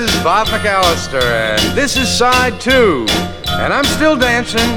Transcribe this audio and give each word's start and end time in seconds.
Is 0.00 0.22
Bob 0.22 0.46
McAllister, 0.46 1.22
and 1.22 1.76
this 1.76 1.96
is 1.96 2.08
side 2.08 2.60
two. 2.60 3.04
And 3.48 3.72
I'm 3.72 3.84
still 3.84 4.16
dancing. 4.16 4.70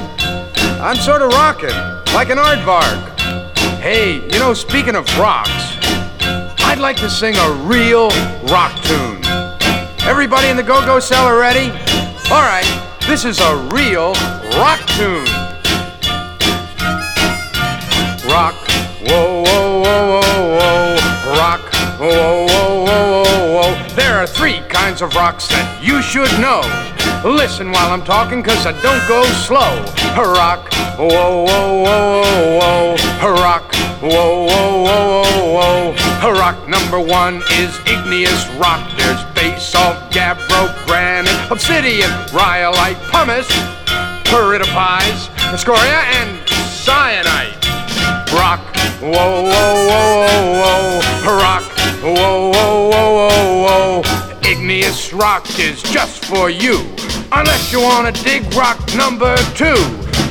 I'm 0.80 0.96
sort 0.96 1.22
of 1.22 1.32
rocking, 1.32 1.70
like 2.14 2.28
an 2.28 2.38
aardvark. 2.38 3.18
Hey, 3.80 4.14
you 4.14 4.38
know, 4.38 4.52
speaking 4.52 4.94
of 4.94 5.06
rocks, 5.18 5.78
I'd 6.64 6.78
like 6.78 6.96
to 6.96 7.08
sing 7.08 7.34
a 7.36 7.52
real 7.64 8.10
rock 8.44 8.74
tune. 8.82 9.24
Everybody 10.06 10.48
in 10.48 10.56
the 10.56 10.62
go 10.62 10.84
go 10.84 11.00
cellar 11.00 11.38
ready? 11.38 11.70
All 12.30 12.42
right, 12.42 12.98
this 13.06 13.24
is 13.24 13.40
a 13.40 13.56
real 13.72 14.12
rock 14.56 14.80
tune. 14.88 15.43
Kinds 24.94 25.02
of 25.02 25.16
rocks 25.16 25.48
that 25.48 25.82
you 25.82 26.00
should 26.00 26.30
know. 26.38 26.62
Listen 27.26 27.72
while 27.72 27.90
I'm 27.90 28.04
talking, 28.04 28.44
cause 28.44 28.64
I 28.64 28.70
don't 28.78 29.02
go 29.10 29.26
slow. 29.42 29.82
Rock, 30.14 30.72
whoa, 30.94 31.42
whoa, 31.42 31.82
whoa, 31.82 32.22
whoa, 32.22 32.96
whoa. 33.18 33.42
Rock, 33.42 33.74
whoa, 33.98 34.46
whoa, 34.46 34.84
whoa, 34.86 35.24
whoa, 35.50 35.94
whoa. 36.22 36.38
Rock 36.38 36.68
number 36.68 37.00
one 37.00 37.42
is 37.58 37.74
igneous 37.90 38.46
rock. 38.54 38.86
There's 38.96 39.18
basalt, 39.34 39.98
gabbro, 40.14 40.70
granite, 40.86 41.34
obsidian, 41.50 42.14
rhyolite, 42.30 42.94
pumice, 43.10 43.50
pyridopies, 44.30 45.26
scoria, 45.58 46.06
and 46.22 46.38
syenite. 46.70 47.50
Rock, 48.30 48.62
whoa, 49.02 49.42
whoa, 49.42 49.74
whoa, 49.90 50.22
whoa, 50.54 51.00
whoa. 51.26 51.36
Rock, 51.42 51.64
whoa, 51.98 52.50
whoa, 52.54 52.90
whoa, 52.90 53.10
whoa, 53.10 54.02
whoa. 54.02 54.13
Igneous 54.64 55.12
rock 55.12 55.46
is 55.58 55.82
just 55.82 56.24
for 56.24 56.48
you. 56.48 56.78
Unless 57.32 57.70
you 57.70 57.82
wanna 57.82 58.12
dig 58.12 58.42
rock 58.54 58.80
number 58.96 59.36
two. 59.54 59.76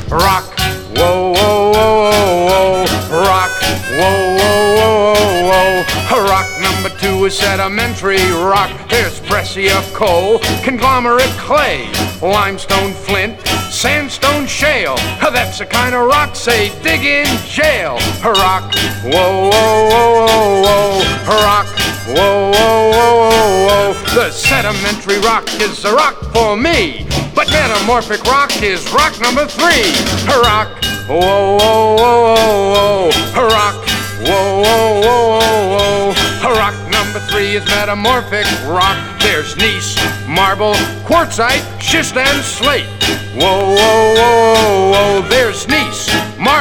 Rock, 0.09 0.57
whoa, 0.97 1.33
whoa, 1.38 1.71
whoa, 1.71 2.47
whoa, 2.49 2.85
whoa. 2.89 3.21
Rock, 3.29 3.51
whoa, 3.91 4.35
whoa, 4.39 4.73
whoa, 4.73 5.13
whoa, 5.13 5.83
whoa. 6.09 6.25
Rock 6.25 6.49
number 6.59 6.89
two 6.97 7.25
is 7.25 7.38
sedimentary 7.38 8.25
rock. 8.31 8.71
There's 8.89 9.19
breccia 9.19 9.83
coal, 9.94 10.39
conglomerate 10.63 11.29
clay, 11.38 11.88
limestone 12.19 12.91
flint, 12.91 13.39
sandstone 13.69 14.47
shale. 14.47 14.95
That's 15.21 15.59
the 15.59 15.67
kind 15.67 15.94
of 15.94 16.07
rock 16.07 16.35
say 16.35 16.69
dig 16.81 17.05
in 17.05 17.27
jail. 17.45 18.00
Rock, 18.23 18.73
whoa, 19.03 19.51
whoa, 19.51 19.89
whoa, 19.91 20.25
whoa, 20.25 20.61
whoa. 20.63 21.44
Rock, 21.45 21.67
whoa, 22.07 22.51
whoa, 22.51 22.91
whoa, 22.91 23.29
whoa, 23.29 23.93
whoa. 23.93 24.15
The 24.15 24.31
sedimentary 24.31 25.19
rock 25.19 25.47
is 25.61 25.81
the 25.81 25.91
rock 25.91 26.15
for 26.33 26.55
me. 26.57 27.05
But 27.35 27.49
metamorphic 27.49 28.23
rock 28.23 28.61
is 28.61 28.91
rock 28.93 29.19
number 29.19 29.45
three. 29.47 29.89
A 30.29 30.39
Rock, 30.41 30.69
whoa, 31.07 31.57
whoa, 31.57 31.95
whoa, 31.95 32.35
whoa, 32.35 33.09
whoa. 33.33 33.47
Rock, 33.47 33.75
whoa, 34.21 34.61
whoa, 34.61 35.01
whoa, 35.01 35.23
whoa, 35.33 36.13
whoa. 36.43 36.53
Rock 36.53 36.75
number 36.91 37.19
three 37.31 37.55
is 37.55 37.65
metamorphic 37.65 38.45
rock. 38.67 38.97
There's 39.19 39.55
gneiss, 39.57 39.97
marble, 40.27 40.73
quartzite, 41.07 41.65
schist, 41.81 42.15
and 42.15 42.43
slate. 42.43 42.85
Whoa, 43.33 43.73
whoa, 43.75 44.13
whoa, 44.13 44.91
whoa. 44.91 45.29
There's 45.29 45.67
gneiss, 45.67 46.07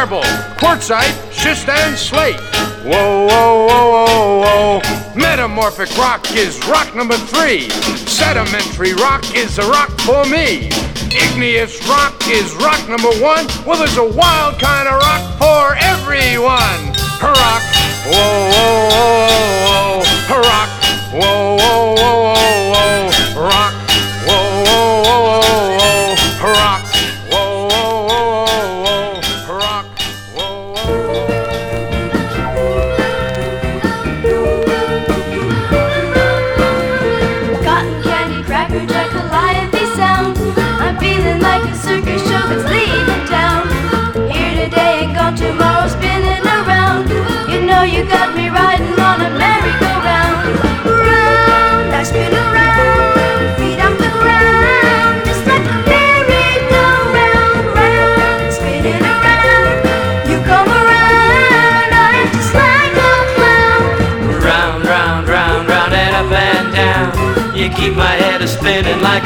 marble, 0.03 0.29
quartzite, 0.59 1.15
schist, 1.33 1.69
and 1.69 1.97
slate. 1.97 2.35
Whoa, 2.83 3.27
whoa, 3.27 3.67
whoa, 3.67 4.05
whoa, 4.05 4.81
whoa. 4.81 5.15
Metamorphic 5.15 5.97
rock 5.97 6.27
is 6.35 6.59
rock 6.67 6.93
number 6.97 7.15
three. 7.15 7.71
Sedimentary 8.11 8.95
rock 8.95 9.23
is 9.37 9.55
the 9.55 9.63
rock 9.63 9.91
for 10.01 10.25
me. 10.25 10.71
Igneous 11.15 11.79
rock 11.87 12.15
is 12.27 12.53
rock 12.57 12.83
number 12.89 13.13
one. 13.23 13.47
Well, 13.65 13.79
there's 13.79 13.97
a 13.97 14.11
wild 14.19 14.59
kind 14.59 14.89
of 14.89 14.99
rock 14.99 15.23
for 15.39 15.77
everyone. 15.79 16.83
Rock, 17.23 17.63
whoa, 18.11 18.51
whoa, 18.51 18.89
whoa, 18.91 20.03
whoa. 20.27 20.41
Rock, 20.43 20.71
whoa, 21.13 21.57
whoa, 21.63 21.95
whoa, 21.95 21.95
whoa, 21.95 22.22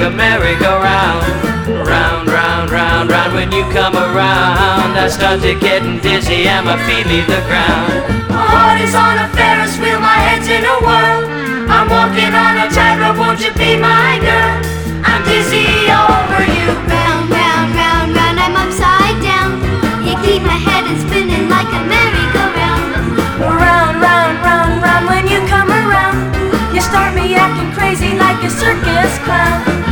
a 0.06 0.10
merry-go-round. 0.10 1.26
Round, 1.82 2.30
round, 2.30 2.70
round, 2.70 3.10
round. 3.10 3.34
When 3.34 3.50
you 3.50 3.64
come 3.74 3.96
around, 3.96 4.94
I 4.94 5.08
start 5.10 5.42
to 5.42 5.58
getting 5.58 5.98
dizzy 5.98 6.46
and 6.46 6.66
my 6.66 6.78
feet 6.86 7.06
leave 7.10 7.26
the 7.26 7.42
ground. 7.50 7.90
My 8.30 8.46
heart 8.46 8.78
is 8.86 8.94
on 8.94 9.18
a 9.18 9.26
Ferris 9.34 9.74
wheel, 9.82 9.98
my 9.98 10.14
head's 10.14 10.46
in 10.46 10.62
a 10.62 10.76
whirl. 10.86 11.26
I'm 11.66 11.90
walking 11.90 12.30
on 12.30 12.54
a 12.54 12.70
tightrope, 12.70 13.18
won't 13.18 13.42
you 13.42 13.50
be 13.58 13.74
my 13.74 14.22
girl? 14.22 14.54
I'm 15.02 15.26
dizzy 15.26 15.90
over 15.90 16.42
you. 16.54 16.70
Round, 16.86 17.26
round, 17.26 17.70
round, 17.74 18.08
round, 18.14 18.36
I'm 18.38 18.54
upside 18.62 19.18
down. 19.26 19.58
You 20.06 20.14
keep 20.22 20.46
my 20.46 20.54
head 20.54 20.86
and 20.86 21.02
spinning 21.02 21.50
like 21.50 21.66
a 21.66 21.82
merry-go-round. 21.82 22.86
Round, 23.42 23.96
round, 23.98 24.34
round, 24.38 24.74
round, 24.86 25.04
when 25.10 25.26
you 25.26 25.42
come 25.50 25.66
around, 25.66 26.30
you 26.70 26.78
start 26.78 27.10
me 27.18 27.34
acting 27.34 27.74
crazy 27.74 28.14
like 28.14 28.38
a 28.46 28.50
circus 28.54 29.18
clown. 29.26 29.85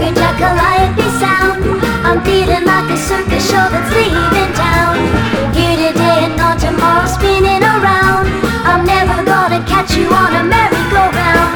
Candy, 0.00 0.18
jack, 0.18 0.38
calliope 0.38 1.08
sound. 1.20 1.60
I'm 2.06 2.24
feeling 2.24 2.64
like 2.64 2.90
a 2.90 2.96
circus 2.96 3.44
show 3.50 3.68
that's 3.68 3.92
leaving 3.92 4.52
town. 4.56 4.96
Here 5.52 5.76
today 5.76 6.24
and 6.24 6.38
gone 6.38 6.58
tomorrow, 6.58 7.06
spinning 7.06 7.62
around. 7.62 8.26
I'm 8.64 8.86
never 8.86 9.22
gonna 9.24 9.62
catch 9.66 9.96
you 9.96 10.08
on 10.08 10.34
a 10.36 10.42
merry-go-round. 10.42 11.52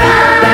Round, 0.00 0.53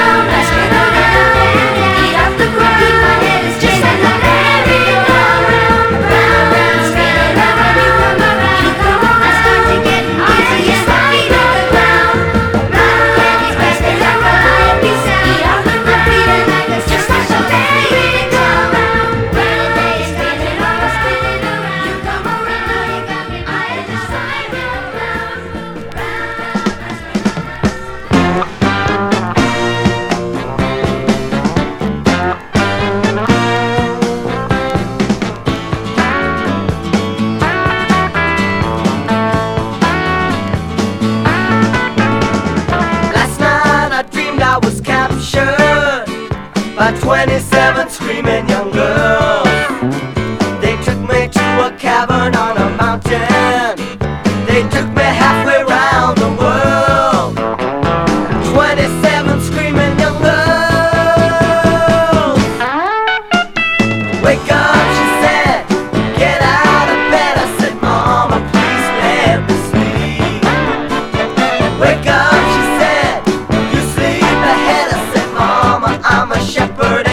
bird. 76.81 77.10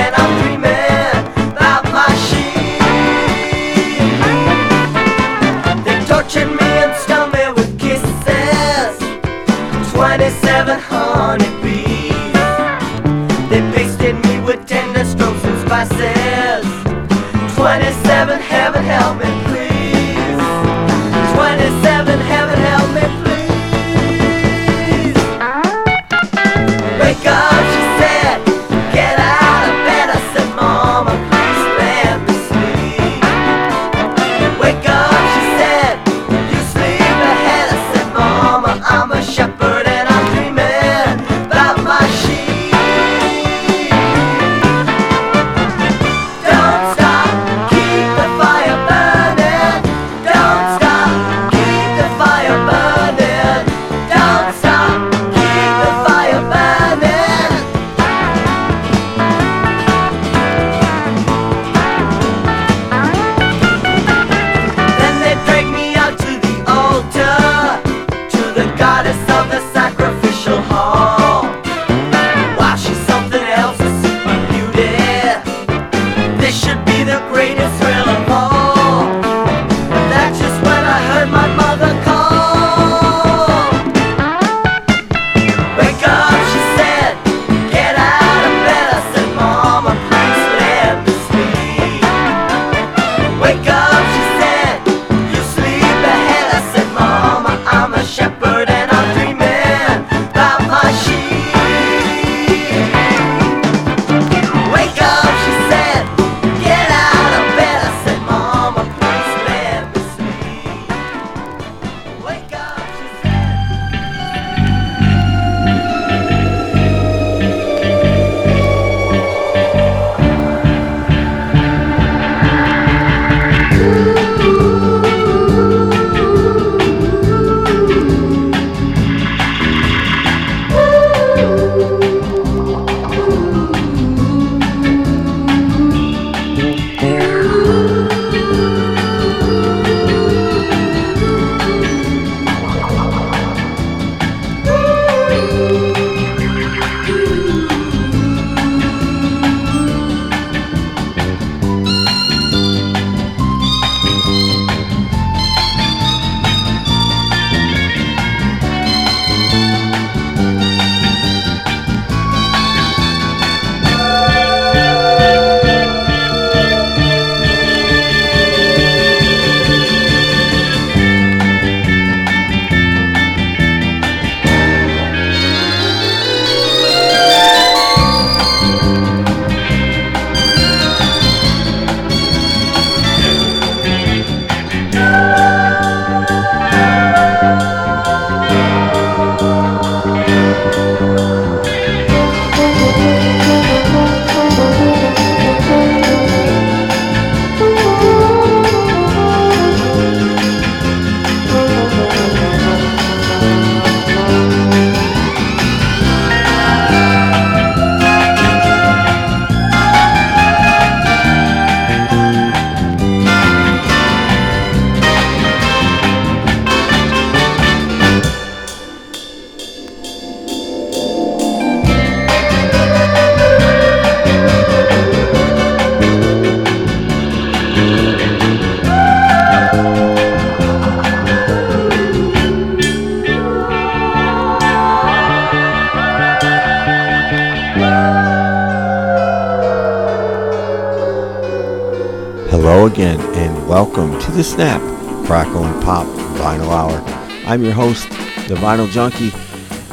the 244.38 244.44
Snap, 244.44 244.80
Crackle 245.26 245.66
and 245.66 245.84
Pop 245.84 246.06
Vinyl 246.38 246.70
Hour. 246.70 247.04
I'm 247.48 247.64
your 247.64 247.74
host, 247.74 248.08
The 248.48 248.54
Vinyl 248.54 248.88
Junkie, 248.88 249.32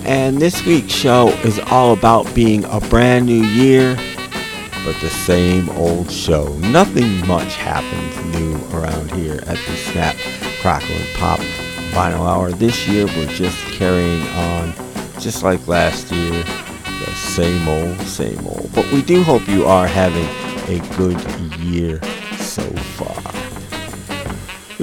and 0.04 0.36
this 0.36 0.66
week's 0.66 0.92
show 0.92 1.28
is 1.44 1.58
all 1.70 1.94
about 1.94 2.32
being 2.34 2.62
a 2.66 2.78
brand 2.78 3.24
new 3.24 3.42
year, 3.42 3.96
but 4.84 5.00
the 5.00 5.08
same 5.08 5.70
old 5.70 6.10
show. 6.10 6.52
Nothing 6.58 7.26
much 7.26 7.56
happens 7.56 8.36
new 8.36 8.54
around 8.78 9.10
here 9.12 9.36
at 9.46 9.56
the 9.56 9.76
Snap, 9.76 10.14
Crackle 10.60 10.94
and 10.94 11.14
Pop 11.14 11.40
Vinyl 11.92 12.28
Hour. 12.28 12.52
This 12.52 12.86
year 12.86 13.06
we're 13.06 13.32
just 13.32 13.56
carrying 13.72 14.20
on, 14.28 14.74
just 15.20 15.42
like 15.42 15.66
last 15.66 16.12
year, 16.12 16.42
the 16.42 17.14
same 17.14 17.66
old, 17.66 17.98
same 18.02 18.46
old. 18.46 18.70
But 18.74 18.92
we 18.92 19.00
do 19.00 19.22
hope 19.22 19.48
you 19.48 19.64
are 19.64 19.86
having 19.86 20.28
a 20.68 20.86
good 20.98 21.18
year 21.60 21.98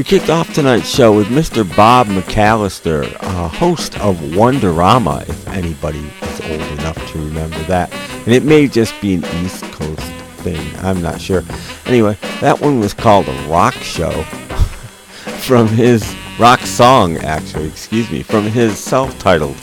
we 0.02 0.06
kicked 0.06 0.32
off 0.32 0.52
tonight's 0.52 0.90
show 0.90 1.16
with 1.16 1.28
Mr. 1.28 1.64
Bob 1.78 2.08
McAllister, 2.08 3.16
uh, 3.20 3.48
host 3.48 4.00
of 4.00 4.18
Wonderama, 4.18 5.30
if 5.30 5.48
anybody 5.50 6.12
is 6.24 6.42
old 6.42 6.80
enough 6.80 6.98
to 7.12 7.20
remember 7.20 7.60
that. 7.66 7.94
And 8.26 8.30
it 8.30 8.42
may 8.42 8.68
just 8.68 9.00
be 9.00 9.14
an 9.14 9.24
East 9.44 9.64
Coast 9.66 10.02
thing, 10.42 10.60
I'm 10.78 11.04
not 11.04 11.22
sure. 11.22 11.44
Anyway, 11.86 12.18
that 12.40 12.60
one 12.60 12.80
was 12.80 12.96
called 12.96 13.28
A 13.28 13.48
Rock 13.48 13.76
Show 13.76 14.10
from 15.44 15.68
his 15.68 16.16
rock 16.40 16.62
song, 16.62 17.18
actually, 17.18 17.68
excuse 17.68 18.10
me, 18.10 18.24
from 18.24 18.46
his 18.46 18.80
self 18.80 19.16
titled 19.20 19.56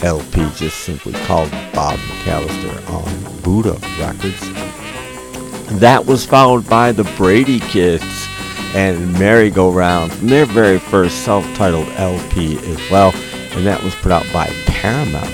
LP, 0.00 0.48
just 0.54 0.78
simply 0.84 1.14
called 1.24 1.50
Bob 1.74 1.98
McAllister 1.98 2.88
on 2.88 3.42
Buddah 3.42 3.80
Records. 3.98 4.48
That 5.80 6.06
was 6.06 6.24
followed 6.24 6.68
by 6.68 6.92
the 6.92 7.04
Brady 7.16 7.58
Kids 7.58 8.11
and 8.74 9.12
Merry 9.18 9.50
Go 9.50 9.70
Round 9.70 10.12
from 10.12 10.28
their 10.28 10.46
very 10.46 10.78
first 10.78 11.24
self-titled 11.24 11.88
LP 11.90 12.58
as 12.58 12.90
well, 12.90 13.12
and 13.52 13.66
that 13.66 13.82
was 13.82 13.94
put 13.96 14.12
out 14.12 14.26
by 14.32 14.46
Paramount 14.66 15.30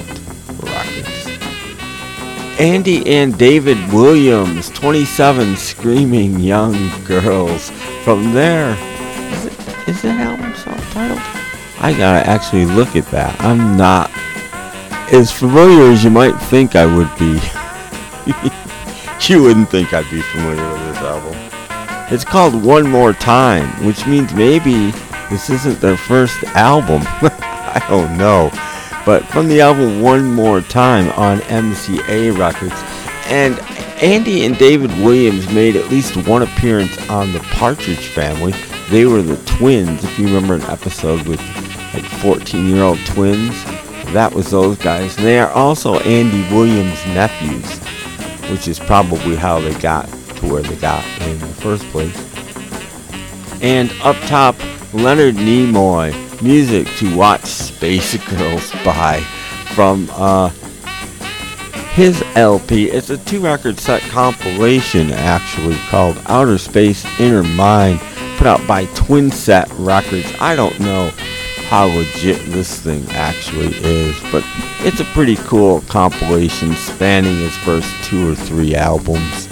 Records. 0.62 1.38
Andy 2.58 3.06
and 3.06 3.38
David 3.38 3.78
Williams, 3.92 4.68
27 4.70 5.56
Screaming 5.56 6.40
Young 6.40 6.74
Girls, 7.04 7.70
from 8.02 8.32
their 8.32 8.72
is, 9.32 9.44
it, 9.46 9.52
is 9.88 10.02
that 10.02 10.20
album 10.20 10.54
self-titled? 10.54 11.20
I 11.80 11.94
gotta 11.96 12.26
actually 12.28 12.64
look 12.64 12.96
at 12.96 13.06
that. 13.12 13.40
I'm 13.40 13.76
not 13.76 14.10
as 15.12 15.30
familiar 15.30 15.92
as 15.92 16.02
you 16.02 16.10
might 16.10 16.36
think 16.50 16.74
I 16.74 16.86
would 16.86 17.10
be. 17.18 17.38
you 19.32 19.42
wouldn't 19.42 19.70
think 19.70 19.92
I'd 19.94 20.10
be 20.10 20.20
familiar 20.22 20.72
with 20.72 20.86
this 20.86 20.98
album. 20.98 21.37
It's 22.10 22.24
called 22.24 22.64
One 22.64 22.90
More 22.90 23.12
Time, 23.12 23.68
which 23.84 24.06
means 24.06 24.32
maybe 24.32 24.90
this 25.30 25.50
isn't 25.50 25.80
their 25.80 25.96
first 25.96 26.42
album. 26.54 27.02
I 27.06 27.84
don't 27.88 28.16
know. 28.16 28.50
But 29.04 29.24
from 29.26 29.48
the 29.48 29.60
album 29.60 30.00
One 30.00 30.32
More 30.32 30.60
Time 30.60 31.10
on 31.18 31.38
MCA 31.40 32.38
Records. 32.38 32.74
And 33.26 33.58
Andy 34.02 34.46
and 34.46 34.56
David 34.56 34.90
Williams 35.02 35.52
made 35.52 35.76
at 35.76 35.90
least 35.90 36.16
one 36.26 36.42
appearance 36.42 36.96
on 37.10 37.32
the 37.32 37.40
Partridge 37.40 38.06
Family. 38.06 38.54
They 38.90 39.04
were 39.04 39.22
the 39.22 39.36
twins, 39.44 40.02
if 40.02 40.18
you 40.18 40.26
remember 40.26 40.54
an 40.54 40.62
episode 40.62 41.28
with 41.28 41.40
like 41.92 42.04
14 42.04 42.68
year 42.68 42.82
old 42.82 42.98
twins. 43.06 43.64
That 44.14 44.32
was 44.32 44.50
those 44.50 44.78
guys. 44.78 45.16
And 45.16 45.26
they 45.26 45.38
are 45.38 45.50
also 45.50 45.98
Andy 46.00 46.42
Williams' 46.54 47.04
nephews 47.06 47.78
which 48.50 48.66
is 48.66 48.78
probably 48.78 49.36
how 49.36 49.60
they 49.60 49.74
got 49.74 50.08
where 50.48 50.62
they 50.62 50.76
got 50.76 51.04
in 51.22 51.38
the 51.38 51.46
first 51.46 51.84
place. 51.86 52.16
And 53.62 53.90
up 54.02 54.16
top, 54.28 54.56
Leonard 54.92 55.34
Nimoy, 55.34 56.42
music 56.42 56.86
to 56.96 57.16
watch 57.16 57.44
Space 57.44 58.16
Girls 58.28 58.72
by 58.84 59.20
from 59.74 60.08
uh, 60.12 60.50
his 61.92 62.22
LP. 62.36 62.90
It's 62.90 63.10
a 63.10 63.18
two 63.18 63.40
record 63.40 63.80
set 63.80 64.02
compilation 64.02 65.10
actually 65.10 65.76
called 65.88 66.16
Outer 66.26 66.58
Space 66.58 67.04
Inner 67.18 67.42
Mind, 67.42 68.00
put 68.36 68.46
out 68.46 68.64
by 68.68 68.84
Twin 68.94 69.30
Set 69.32 69.68
Records. 69.72 70.32
I 70.40 70.54
don't 70.54 70.78
know 70.78 71.10
how 71.68 71.86
legit 71.86 72.40
this 72.46 72.80
thing 72.80 73.04
actually 73.10 73.76
is, 73.78 74.16
but 74.32 74.44
it's 74.80 75.00
a 75.00 75.04
pretty 75.06 75.36
cool 75.36 75.80
compilation 75.82 76.72
spanning 76.74 77.36
his 77.38 77.56
first 77.58 77.92
two 78.04 78.30
or 78.30 78.34
three 78.34 78.74
albums, 78.74 79.47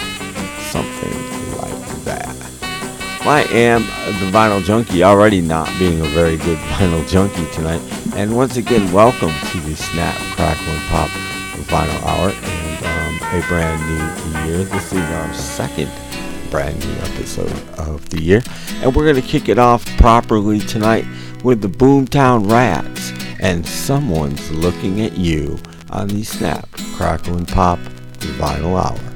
I 3.29 3.43
am 3.51 3.83
the 4.21 4.31
Vinyl 4.31 4.63
Junkie, 4.63 5.03
already 5.03 5.41
not 5.41 5.69
being 5.81 6.01
a 6.01 6.05
very 6.11 6.37
good 6.37 6.59
Vinyl 6.79 7.09
Junkie 7.09 7.51
tonight, 7.51 7.81
and 8.15 8.37
once 8.37 8.57
again, 8.57 8.93
welcome 8.93 9.33
to 9.51 9.61
the 9.63 9.75
Snap, 9.75 10.15
Crackle, 10.37 10.65
and 10.65 10.83
Pop 10.83 11.11
Vinyl 11.67 12.03
Hour, 12.05 12.31
and 12.31 12.85
um, 12.87 13.29
a 13.37 13.45
brand 13.49 13.83
new 13.89 14.47
year. 14.47 14.63
This 14.63 14.93
is 14.93 15.01
our 15.01 15.35
second 15.35 15.91
brand 16.53 16.79
new 16.79 16.95
episode 17.01 17.51
of 17.81 18.09
the 18.11 18.23
year, 18.23 18.43
and 18.77 18.95
we're 18.95 19.13
going 19.13 19.21
to 19.21 19.29
kick 19.29 19.49
it 19.49 19.59
off 19.59 19.85
properly 19.97 20.61
tonight 20.61 21.05
with 21.43 21.63
the 21.63 21.69
Boomtown 21.69 22.49
Rats, 22.49 23.13
and 23.41 23.67
someone's 23.67 24.53
looking 24.53 25.01
at 25.01 25.17
you 25.17 25.59
on 25.91 26.07
the 26.07 26.23
Snap, 26.23 26.71
Crackle, 26.95 27.37
and 27.37 27.49
Pop 27.49 27.81
Vinyl 28.21 28.81
Hour. 28.81 29.16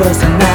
Personality. 0.00 0.49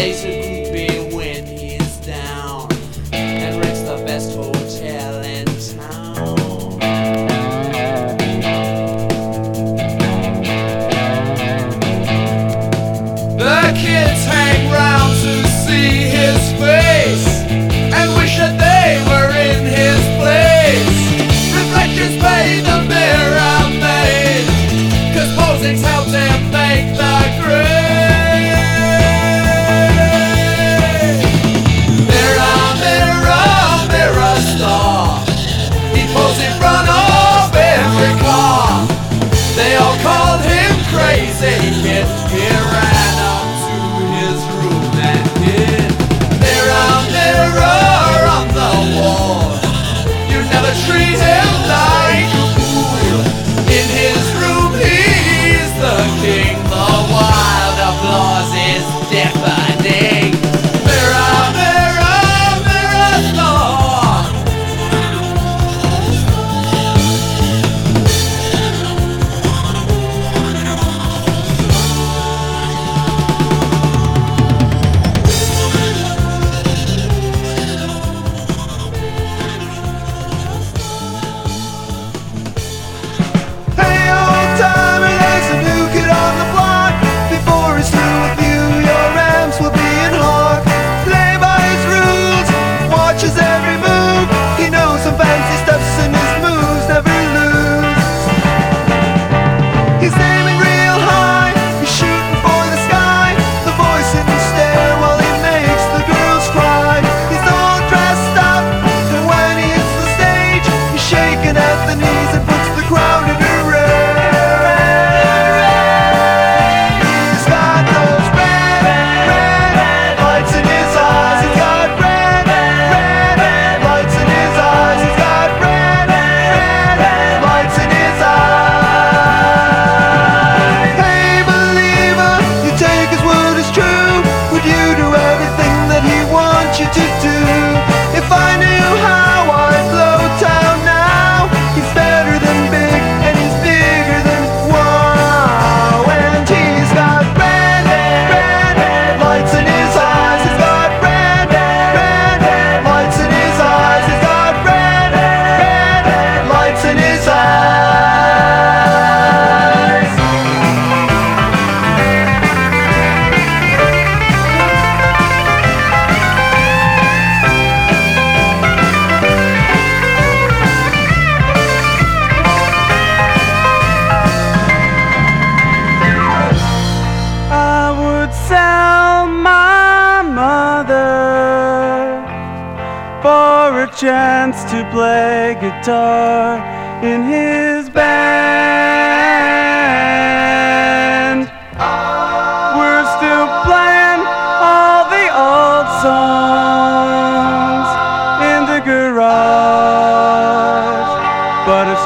nations 0.00 0.39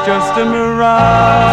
just 0.05 0.37
a 0.37 0.45
mirage. 0.45 1.44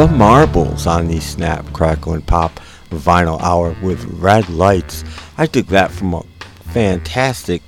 The 0.00 0.08
Marbles 0.08 0.86
on 0.86 1.08
the 1.08 1.20
Snap, 1.20 1.74
Crackle, 1.74 2.14
and 2.14 2.26
Pop 2.26 2.58
vinyl 2.88 3.38
hour 3.42 3.76
with 3.82 4.02
red 4.04 4.48
lights. 4.48 5.04
I 5.36 5.44
took 5.44 5.66
that 5.66 5.90
from 5.90 6.14
a 6.14 6.22
fantastic 6.72 7.60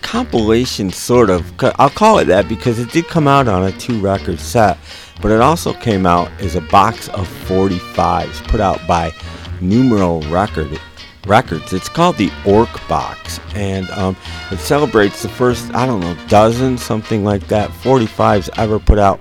compilation, 0.00 0.88
sort 0.88 1.28
of. 1.28 1.52
I'll 1.78 1.90
call 1.90 2.18
it 2.18 2.24
that 2.28 2.48
because 2.48 2.78
it 2.78 2.92
did 2.92 3.08
come 3.08 3.28
out 3.28 3.46
on 3.46 3.62
a 3.62 3.72
two 3.72 4.00
record 4.00 4.40
set, 4.40 4.78
but 5.20 5.30
it 5.30 5.42
also 5.42 5.74
came 5.74 6.06
out 6.06 6.30
as 6.40 6.54
a 6.54 6.62
box 6.62 7.08
of 7.10 7.28
45s 7.46 8.48
put 8.48 8.60
out 8.60 8.80
by 8.86 9.12
Numero 9.60 10.22
Record 10.30 10.80
Records. 11.26 11.74
It's 11.74 11.90
called 11.90 12.16
the 12.16 12.32
Ork 12.46 12.70
Box, 12.88 13.38
and 13.54 13.90
um, 13.90 14.16
it 14.50 14.60
celebrates 14.60 15.20
the 15.20 15.28
first, 15.28 15.74
I 15.74 15.84
don't 15.84 16.00
know, 16.00 16.16
dozen, 16.26 16.78
something 16.78 17.22
like 17.22 17.48
that, 17.48 17.68
45s 17.68 18.48
ever 18.56 18.78
put 18.78 18.98
out 18.98 19.20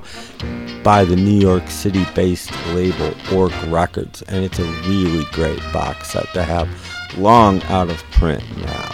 by 0.84 1.06
the 1.06 1.16
New 1.16 1.40
York 1.40 1.70
City 1.70 2.06
based 2.14 2.52
label 2.68 3.14
Ork 3.34 3.54
Records, 3.68 4.22
and 4.24 4.44
it's 4.44 4.60
a 4.60 4.66
really 4.88 5.26
great 5.32 5.62
box 5.72 6.12
set 6.12 6.26
to 6.34 6.44
have 6.44 6.68
long 7.18 7.64
out 7.64 7.90
of 7.90 8.04
print 8.12 8.44
now. 8.58 8.92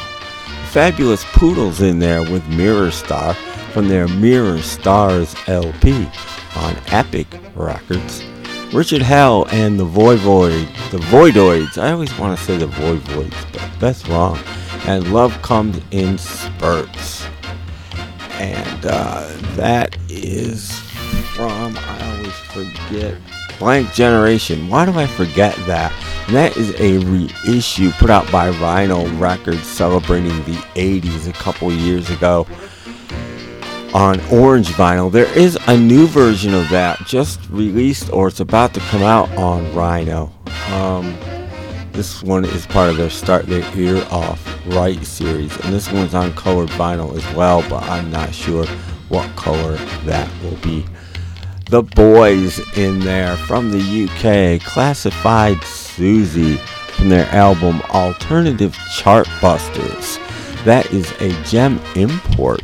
Fabulous 0.70 1.26
Poodles 1.34 1.82
in 1.82 2.00
there 2.00 2.22
with 2.22 2.48
Mirror 2.48 2.92
Star 2.92 3.34
from 3.74 3.88
their 3.88 4.08
Mirror 4.08 4.62
Stars 4.62 5.36
LP 5.48 6.08
on 6.56 6.76
Epic 6.88 7.28
Records. 7.56 8.24
Richard 8.72 9.02
Hell 9.02 9.48
and 9.50 9.80
the 9.80 9.86
Voivoid, 9.86 10.68
the 10.92 10.98
Voidoids. 10.98 11.82
I 11.82 11.92
always 11.92 12.16
want 12.20 12.38
to 12.38 12.46
say 12.46 12.58
the 12.58 12.68
Voivoids, 12.68 13.52
but 13.52 13.68
that's 13.80 14.08
wrong. 14.08 14.38
And 14.86 15.12
Love 15.12 15.42
Comes 15.42 15.82
in 15.90 16.20
Spurts. 16.20 17.26
And 18.34 18.86
uh, 18.86 19.28
that 19.56 19.98
is 20.08 20.89
forget, 22.52 23.18
Blank 23.58 23.94
Generation. 23.94 24.70
Why 24.70 24.86
do 24.86 24.94
I 24.94 25.08
forget 25.08 25.56
that? 25.68 25.92
And 26.28 26.36
that 26.36 26.58
is 26.58 26.74
a 26.80 26.98
reissue 27.06 27.92
put 27.92 28.10
out 28.10 28.32
by 28.32 28.50
Rhino 28.50 29.08
Records 29.18 29.66
celebrating 29.66 30.38
the 30.44 30.58
80s 30.76 31.28
a 31.28 31.34
couple 31.34 31.72
years 31.72 32.10
ago 32.10 32.48
on 33.94 34.20
orange 34.32 34.70
vinyl. 34.70 35.12
There 35.12 35.32
is 35.38 35.58
a 35.68 35.78
new 35.78 36.08
version 36.08 36.54
of 36.54 36.70
that 36.70 37.00
just 37.06 37.40
released 37.50 38.12
or 38.12 38.28
it's 38.28 38.40
about 38.40 38.74
to 38.76 38.80
come 38.82 39.02
out 39.02 39.30
on 39.36 39.74
Rhino. 39.74 40.32
Um, 40.72 41.18
this 41.92 42.24
one 42.24 42.46
is 42.46 42.66
part 42.68 42.90
of 42.90 42.98
their 42.98 43.10
Start 43.10 43.48
Their 43.48 43.66
Ear 43.76 44.06
Off 44.12 44.46
Right 44.68 45.04
series, 45.04 45.54
and 45.66 45.74
this 45.74 45.92
one's 45.92 46.14
on 46.14 46.34
colored 46.34 46.70
vinyl 46.70 47.18
as 47.18 47.36
well, 47.36 47.62
but 47.68 47.84
I'm 47.84 48.10
not 48.12 48.34
sure 48.34 48.66
what 49.10 49.36
color 49.36 49.76
that 50.06 50.32
will 50.44 50.56
be. 50.58 50.86
The 51.70 51.84
Boys 51.84 52.60
in 52.80 53.00
there 53.00 53.38
from 53.38 53.70
the 53.70 53.78
UK, 53.78 54.60
Classified 54.60 55.64
Susie 55.64 56.56
from 56.56 57.10
their 57.10 57.28
album 57.28 57.84
Alternative 57.92 58.76
Chartbusters. 58.98 60.18
That 60.64 60.92
is 60.92 61.12
a 61.22 61.30
gem 61.44 61.80
import 61.96 62.64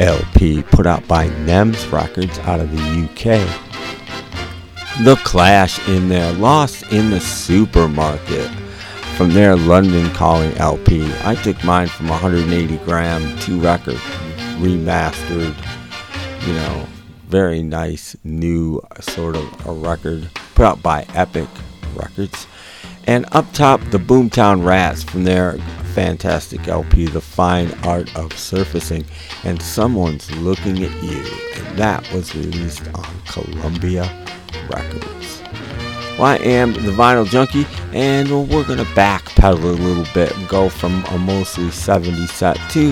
LP 0.00 0.62
put 0.62 0.86
out 0.86 1.06
by 1.06 1.28
NEMS 1.44 1.92
Records 1.92 2.38
out 2.38 2.58
of 2.58 2.70
the 2.70 3.04
UK. 3.04 3.46
The 5.04 5.16
Clash 5.22 5.86
in 5.86 6.08
there, 6.08 6.32
Lost 6.32 6.90
in 6.90 7.10
the 7.10 7.20
Supermarket 7.20 8.48
from 9.18 9.34
their 9.34 9.56
London 9.56 10.08
Calling 10.14 10.56
LP. 10.56 11.06
I 11.22 11.34
took 11.34 11.62
mine 11.64 11.88
from 11.88 12.08
180 12.08 12.78
gram, 12.78 13.38
two 13.40 13.60
record, 13.60 13.96
remastered, 14.56 15.54
you 16.46 16.54
know, 16.54 16.86
very 17.28 17.62
nice 17.62 18.16
new 18.22 18.80
sort 19.00 19.36
of 19.36 19.66
a 19.66 19.72
record 19.72 20.28
put 20.54 20.64
out 20.64 20.82
by 20.82 21.04
Epic 21.14 21.48
Records. 21.94 22.46
And 23.08 23.26
up 23.32 23.52
top, 23.52 23.80
the 23.90 23.98
Boomtown 23.98 24.64
Rats 24.64 25.02
from 25.02 25.24
their 25.24 25.58
fantastic 25.94 26.66
LP, 26.66 27.06
The 27.06 27.20
Fine 27.20 27.72
Art 27.84 28.14
of 28.16 28.36
Surfacing, 28.36 29.04
and 29.44 29.60
Someone's 29.62 30.30
Looking 30.36 30.82
at 30.82 31.02
You. 31.02 31.24
And 31.54 31.78
that 31.78 32.10
was 32.12 32.34
released 32.34 32.86
on 32.94 33.06
Columbia 33.26 34.04
Records. 34.68 35.42
Well, 36.18 36.26
I 36.26 36.36
am 36.36 36.72
the 36.72 36.92
Vinyl 36.92 37.28
Junkie, 37.28 37.66
and 37.92 38.30
we're 38.48 38.64
going 38.64 38.78
to 38.78 38.84
backpedal 38.94 39.62
a 39.62 39.82
little 39.82 40.06
bit 40.14 40.36
and 40.36 40.48
go 40.48 40.68
from 40.68 41.04
a 41.10 41.18
mostly 41.18 41.66
70s 41.66 42.28
set 42.30 42.56
to 42.70 42.90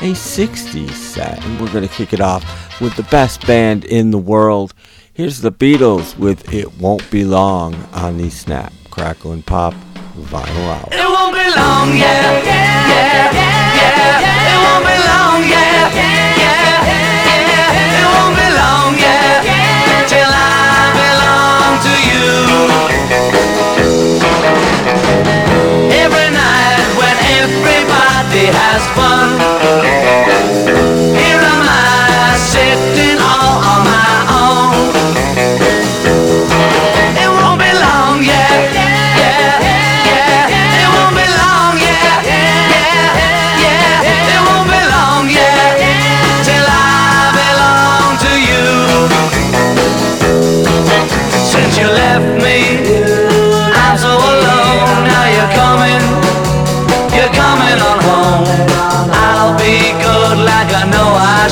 a 0.00 0.12
60s 0.12 0.90
set. 0.90 1.44
And 1.44 1.60
we're 1.60 1.72
going 1.72 1.86
to 1.86 1.94
kick 1.94 2.12
it 2.12 2.20
off 2.20 2.44
with 2.80 2.96
the 2.96 3.04
best 3.04 3.46
band 3.46 3.84
in 3.84 4.10
the 4.10 4.18
world. 4.18 4.74
Here's 5.12 5.40
the 5.40 5.52
Beatles 5.52 6.16
with 6.18 6.52
It 6.52 6.78
Won't 6.78 7.08
Be 7.10 7.24
Long 7.24 7.74
on 7.92 8.18
the 8.18 8.30
Snap, 8.30 8.72
Crackle, 8.90 9.32
and 9.32 9.46
Pop 9.46 9.74
Vinyl 10.16 10.68
Hour. 10.68 10.88
It 10.90 11.06
won't 11.06 11.34
be 11.34 11.44
long, 11.54 11.96
yeah, 11.96 12.42
yeah, 12.42 12.90
yeah, 12.90 13.32
yeah. 13.78 14.18
It 14.50 14.58
won't 14.64 14.84
be 14.84 14.96
long, 15.06 15.42
yeah, 15.46 15.88
yeah, 15.94 16.42
yeah. 16.42 16.82
It 17.94 18.06
won't 18.10 18.34
be 18.34 18.48
long, 18.58 18.98
yeah, 18.98 20.10
till 20.10 20.30
I 20.30 20.98
belong 20.98 21.78
to 21.86 21.94
you. 22.10 22.26
Every 26.02 26.28
night 26.34 26.86
when 26.98 27.16
everybody 27.38 28.46
has 28.50 28.82
fun, 28.98 29.30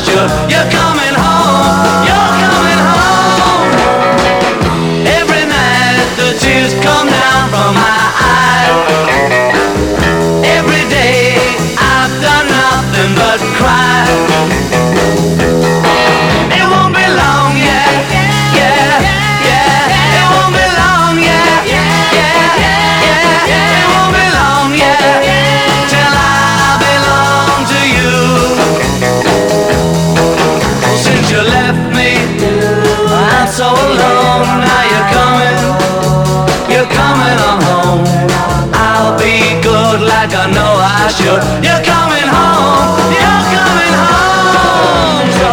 should. 0.05 0.52
You're 41.33 41.81
coming 41.81 42.29
home, 42.29 42.93
you're 43.09 43.45
coming 43.57 43.95
home. 44.05 45.25
So 45.41 45.51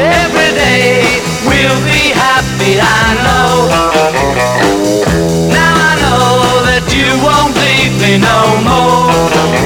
every 0.00 0.50
day 0.56 1.20
we'll 1.44 1.80
be 1.84 2.08
happy, 2.16 2.80
I 2.80 3.04
know. 3.26 3.68
Now 5.52 5.74
I 5.76 5.92
know 6.00 6.64
that 6.64 6.88
you 6.96 7.20
won't 7.20 7.52
leave 7.52 8.00
me 8.00 8.16
no 8.16 8.38
more. 8.64 9.59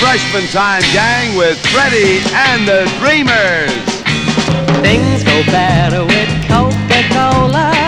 freshman 0.00 0.46
time, 0.48 0.82
gang, 0.94 1.36
with 1.36 1.58
Freddie 1.66 2.20
and 2.32 2.66
the 2.66 2.90
Dreamers. 2.98 3.70
Things 4.82 5.22
go 5.22 5.44
better 5.44 6.04
with 6.04 6.48
Coca-Cola. 6.48 7.79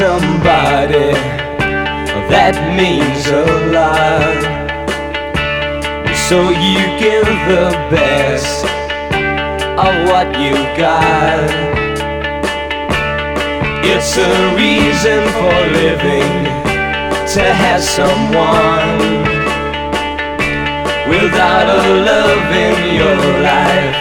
somebody 0.00 1.12
that 2.32 2.56
means 2.72 3.28
a 3.28 3.44
lot. 3.76 4.40
So 6.26 6.38
you 6.48 6.80
give 6.96 7.28
the 7.52 7.68
best 7.92 8.64
of 9.76 9.92
what 10.08 10.28
you 10.40 10.56
got. 10.80 11.44
It's 13.92 14.16
a 14.16 14.32
reason 14.56 15.20
for 15.36 15.58
living 15.82 16.32
to 17.34 17.44
have 17.62 17.82
someone 17.84 18.96
without 21.12 21.68
a 21.76 21.82
love 22.08 22.48
in 22.66 22.76
your 23.00 23.20
life. 23.52 23.96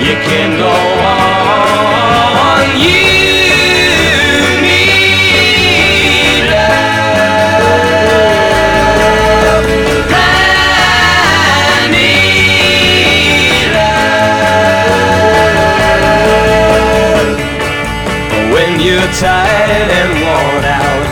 You 0.00 0.16
can 0.28 0.48
go 0.64 0.76
on. 1.12 2.80
You 2.80 3.49
you're 18.82 19.12
tired 19.12 19.90
and 20.00 20.12
worn 20.24 20.64
out, 20.64 21.06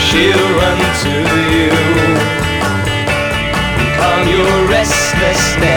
she'll 0.00 0.48
run 0.60 0.80
to 1.04 1.12
you. 1.52 1.70
Calm 3.98 4.22
your 4.28 4.68
restlessness 4.68 5.75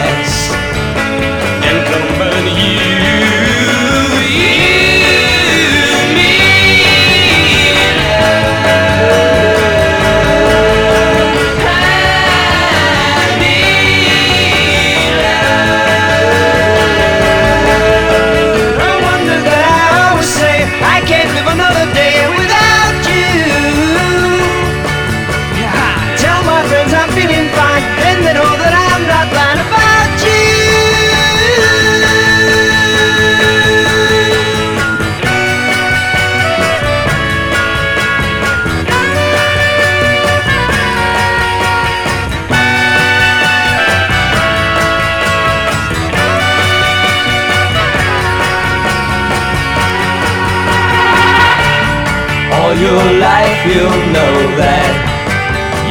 your 52.90 53.06
life 53.22 53.60
you'll 53.70 54.02
know 54.10 54.34
that 54.58 54.92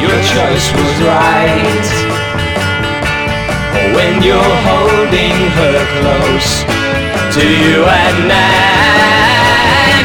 your 0.04 0.18
choice 0.32 0.68
was 0.76 0.92
right. 1.08 1.88
When 3.96 4.22
you're 4.22 4.56
holding 4.68 5.36
her 5.58 5.78
close 5.96 6.50
to 7.36 7.44
you 7.62 7.78
at 7.88 8.16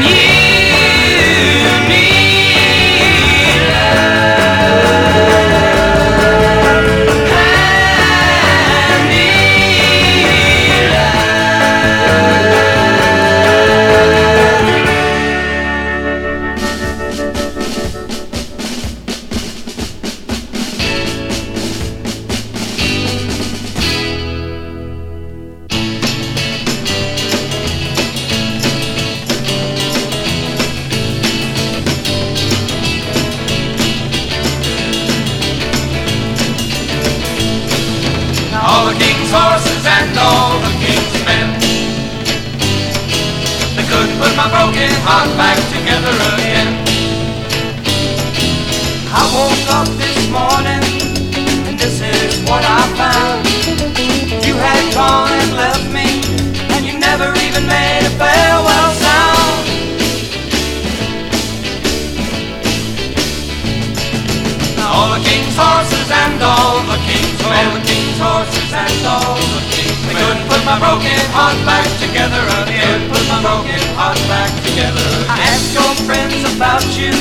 friends 76.04 76.42
about 76.56 76.84
you, 76.98 77.14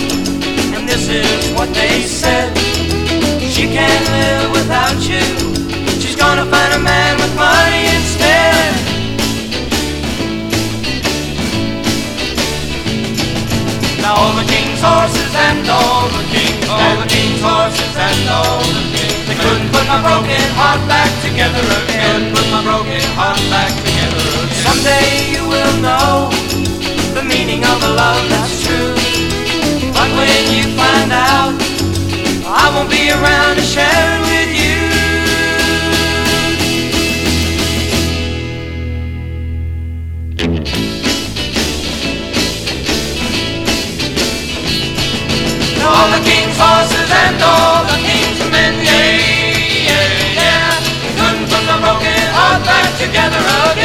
and 0.76 0.88
this 0.88 1.08
is 1.08 1.54
what 1.54 1.70
they 1.74 2.02
said. 2.02 2.52
She 3.40 3.68
can't 3.72 4.06
live 4.12 4.52
without 4.52 5.00
you. 5.08 5.24
She's 6.02 6.16
gonna 6.16 6.46
find 6.46 6.74
a 6.74 6.82
man 6.84 7.16
with 7.22 7.34
money 7.36 7.88
instead. 7.96 8.74
Now 14.02 14.16
all 14.20 14.34
the 14.36 14.48
king's 14.52 14.82
horses 14.82 15.32
and 15.48 15.64
all 15.70 16.10
the 16.12 16.26
king's 16.36 16.68
all 16.68 16.96
the 17.00 17.08
king's 17.08 17.42
horses 17.42 17.94
and 17.96 18.22
all 18.30 18.60
the 18.60 18.84
king's 18.92 19.26
They 19.30 19.38
couldn't 19.40 19.70
put 19.72 19.86
my 19.88 20.02
broken 20.04 20.44
heart 20.60 20.82
back 20.88 21.12
together 21.24 21.64
again. 21.64 22.30
Couldn't 22.30 22.36
Put 22.36 22.48
my 22.52 22.62
broken 22.62 23.02
heart 23.16 23.40
back 23.50 23.72
together 23.82 24.26
again. 24.44 24.62
Someday 24.68 25.32
you 25.34 25.48
will 25.48 25.76
know 25.82 26.45
the 27.16 27.24
meaning 27.24 27.64
of 27.64 27.82
a 27.82 27.92
love 27.96 28.28
that's 28.28 28.62
true. 28.62 28.94
But 29.96 30.10
when 30.20 30.44
you 30.52 30.64
find 30.76 31.12
out, 31.14 31.56
I 32.44 32.70
won't 32.76 32.90
be 32.90 33.10
around 33.10 33.56
to 33.56 33.62
share 33.64 33.88
it 33.88 34.22
with 34.28 34.52
you. 34.52 34.76
All 45.88 46.08
the 46.12 46.22
king's 46.28 46.58
horses 46.60 47.10
and 47.24 47.40
all 47.40 47.88
the 47.88 48.00
king's 48.04 48.44
men, 48.52 48.76
yeah, 48.84 49.16
yeah, 49.88 50.44
yeah. 50.44 50.84
Couldn't 51.16 51.48
put 51.48 51.64
my 51.64 51.80
broken 51.80 52.28
heart 52.36 52.60
back 52.68 52.92
together 53.00 53.40
again. 53.72 53.85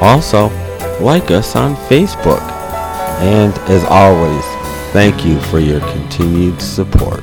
Also, 0.00 0.48
like 1.00 1.30
us 1.30 1.56
on 1.56 1.76
Facebook. 1.88 2.40
And 3.20 3.56
as 3.70 3.84
always, 3.84 4.44
thank 4.92 5.24
you 5.24 5.40
for 5.42 5.58
your 5.58 5.80
continued 5.92 6.60
support. 6.60 7.22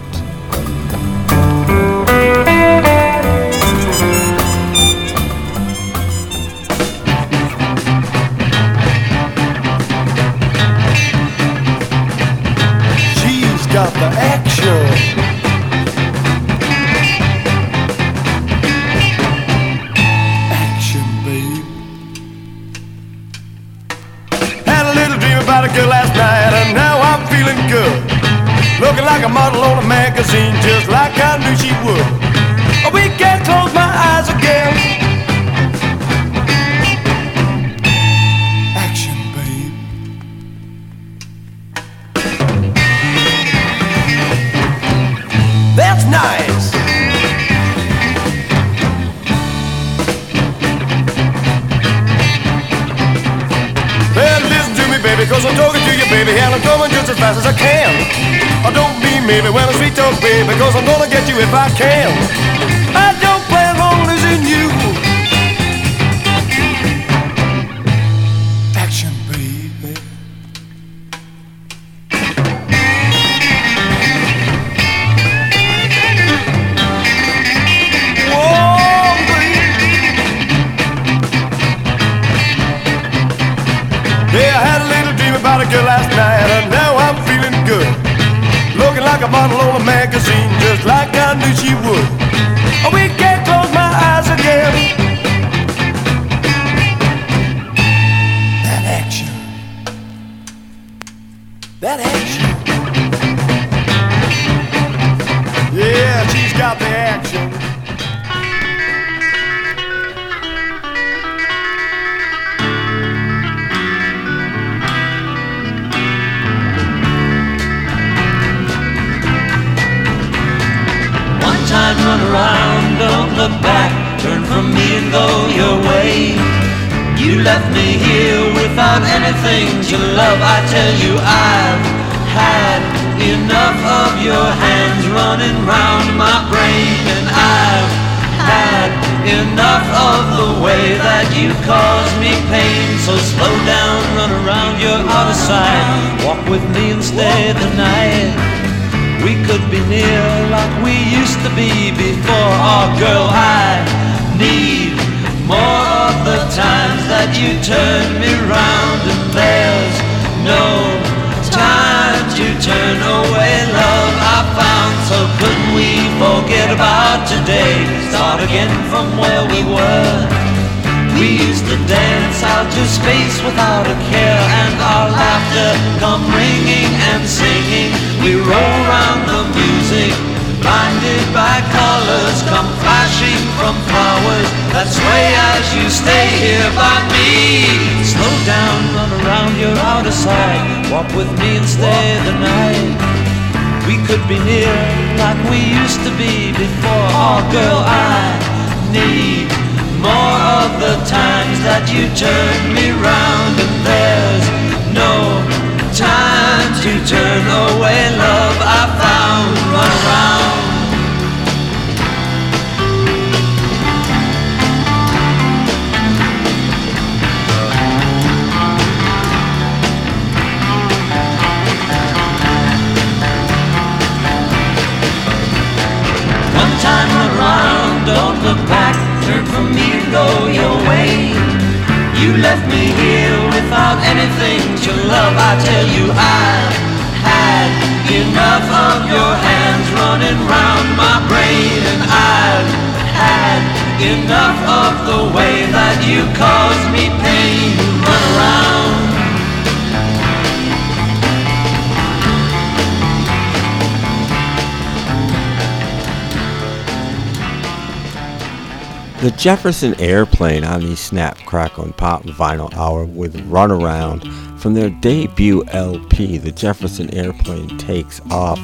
Jefferson 259.47 259.97
Airplane 260.01 260.65
on 260.65 260.81
the 260.81 260.97
Snap 260.97 261.37
Crackle 261.45 261.85
and 261.85 261.95
Pop 261.95 262.23
Vinyl 262.23 262.73
Hour 262.73 263.05
with 263.05 263.33
Runaround 263.49 264.29
from 264.59 264.73
their 264.73 264.89
debut 264.89 265.63
LP, 265.69 266.37
The 266.37 266.51
Jefferson 266.51 267.09
Airplane 267.13 267.77
Takes 267.77 268.19
Off. 268.29 268.59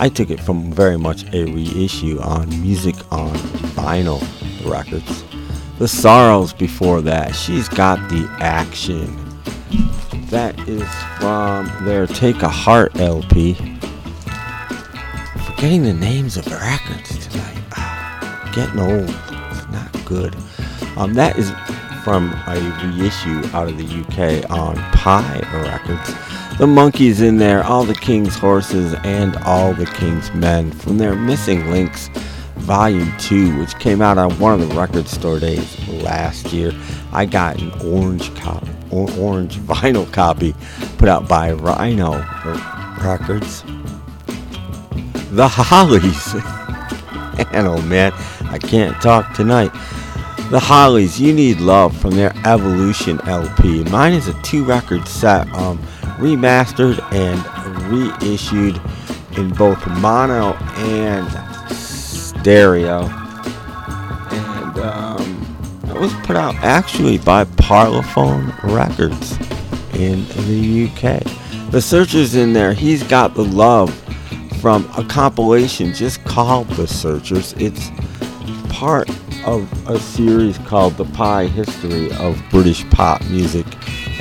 I 0.00 0.08
took 0.08 0.30
it 0.30 0.40
from 0.40 0.72
very 0.72 0.96
much 0.96 1.24
a 1.34 1.44
reissue 1.44 2.18
on 2.22 2.48
Music 2.62 2.94
on 3.12 3.34
Vinyl 3.76 4.18
Records. 4.64 5.24
The 5.78 5.88
Sorrows 5.88 6.54
before 6.54 7.02
that, 7.02 7.34
She's 7.34 7.68
Got 7.68 7.98
the 8.08 8.26
Action. 8.40 9.14
That 10.30 10.58
is 10.66 10.88
from 11.20 11.70
their 11.84 12.06
Take 12.06 12.40
a 12.40 12.48
Heart 12.48 12.98
LP. 12.98 13.52
Forgetting 15.44 15.82
the 15.82 15.92
names 15.92 16.38
of 16.38 16.46
the 16.46 16.56
records 16.56 17.28
tonight. 17.28 17.62
Ah, 17.72 18.50
getting 18.54 18.80
old 18.80 19.23
good. 20.04 20.34
Um, 20.96 21.14
that 21.14 21.38
is 21.38 21.50
from 22.04 22.32
a 22.46 22.60
reissue 22.84 23.42
out 23.56 23.68
of 23.68 23.78
the 23.78 23.84
UK 23.84 24.50
on 24.50 24.76
Pye 24.92 25.40
Records. 25.52 26.08
The 26.58 26.66
Monkees 26.66 27.20
in 27.20 27.38
there, 27.38 27.64
All 27.64 27.84
the 27.84 27.94
King's 27.94 28.36
Horses, 28.36 28.94
and 29.02 29.36
All 29.38 29.72
the 29.72 29.86
King's 29.86 30.32
Men 30.34 30.70
from 30.70 30.98
their 30.98 31.14
Missing 31.14 31.70
Links 31.70 32.08
Volume 32.56 33.12
2, 33.18 33.58
which 33.58 33.78
came 33.78 34.00
out 34.00 34.18
on 34.18 34.38
one 34.38 34.58
of 34.58 34.66
the 34.66 34.74
record 34.74 35.08
store 35.08 35.40
days 35.40 35.86
last 35.88 36.52
year. 36.52 36.72
I 37.12 37.26
got 37.26 37.60
an 37.60 37.72
orange 37.82 38.34
copy, 38.36 38.70
or 38.90 39.10
orange 39.18 39.58
vinyl 39.60 40.10
copy 40.12 40.54
put 40.96 41.08
out 41.08 41.28
by 41.28 41.52
Rhino 41.52 42.18
Records. 43.02 43.64
The 45.30 45.48
Hollies. 45.48 46.34
man, 47.36 47.46
oh 47.66 47.82
man, 47.82 48.12
I 48.50 48.58
can't 48.58 49.00
talk 49.00 49.34
tonight. 49.34 49.72
The 50.50 50.60
Hollies, 50.60 51.18
You 51.20 51.32
Need 51.32 51.60
Love 51.60 51.96
from 51.96 52.12
their 52.12 52.32
Evolution 52.44 53.18
LP. 53.26 53.82
Mine 53.84 54.12
is 54.12 54.28
a 54.28 54.40
two 54.42 54.64
record 54.64 55.08
set, 55.08 55.48
um, 55.54 55.78
remastered 56.18 57.00
and 57.12 57.40
reissued 57.90 58.80
in 59.38 59.50
both 59.54 59.84
mono 59.86 60.52
and 60.76 61.74
stereo. 61.74 63.08
And 64.30 64.78
um, 64.78 65.56
it 65.88 65.98
was 65.98 66.12
put 66.24 66.36
out 66.36 66.54
actually 66.56 67.18
by 67.18 67.44
Parlophone 67.44 68.52
Records 68.62 69.32
in 69.94 70.26
the 70.46 70.90
UK. 70.90 71.70
The 71.70 71.80
Searchers 71.80 72.34
in 72.34 72.52
there, 72.52 72.74
He's 72.74 73.02
Got 73.02 73.34
the 73.34 73.44
Love 73.44 74.03
from 74.64 74.88
a 74.96 75.04
compilation 75.04 75.92
just 75.92 76.24
called 76.24 76.66
The 76.68 76.86
Searchers. 76.86 77.52
It's 77.58 77.90
part 78.70 79.10
of 79.44 79.70
a 79.86 79.98
series 79.98 80.56
called 80.56 80.96
The 80.96 81.04
Pye 81.04 81.48
History 81.48 82.10
of 82.12 82.42
British 82.50 82.88
Pop 82.88 83.22
Music, 83.26 83.66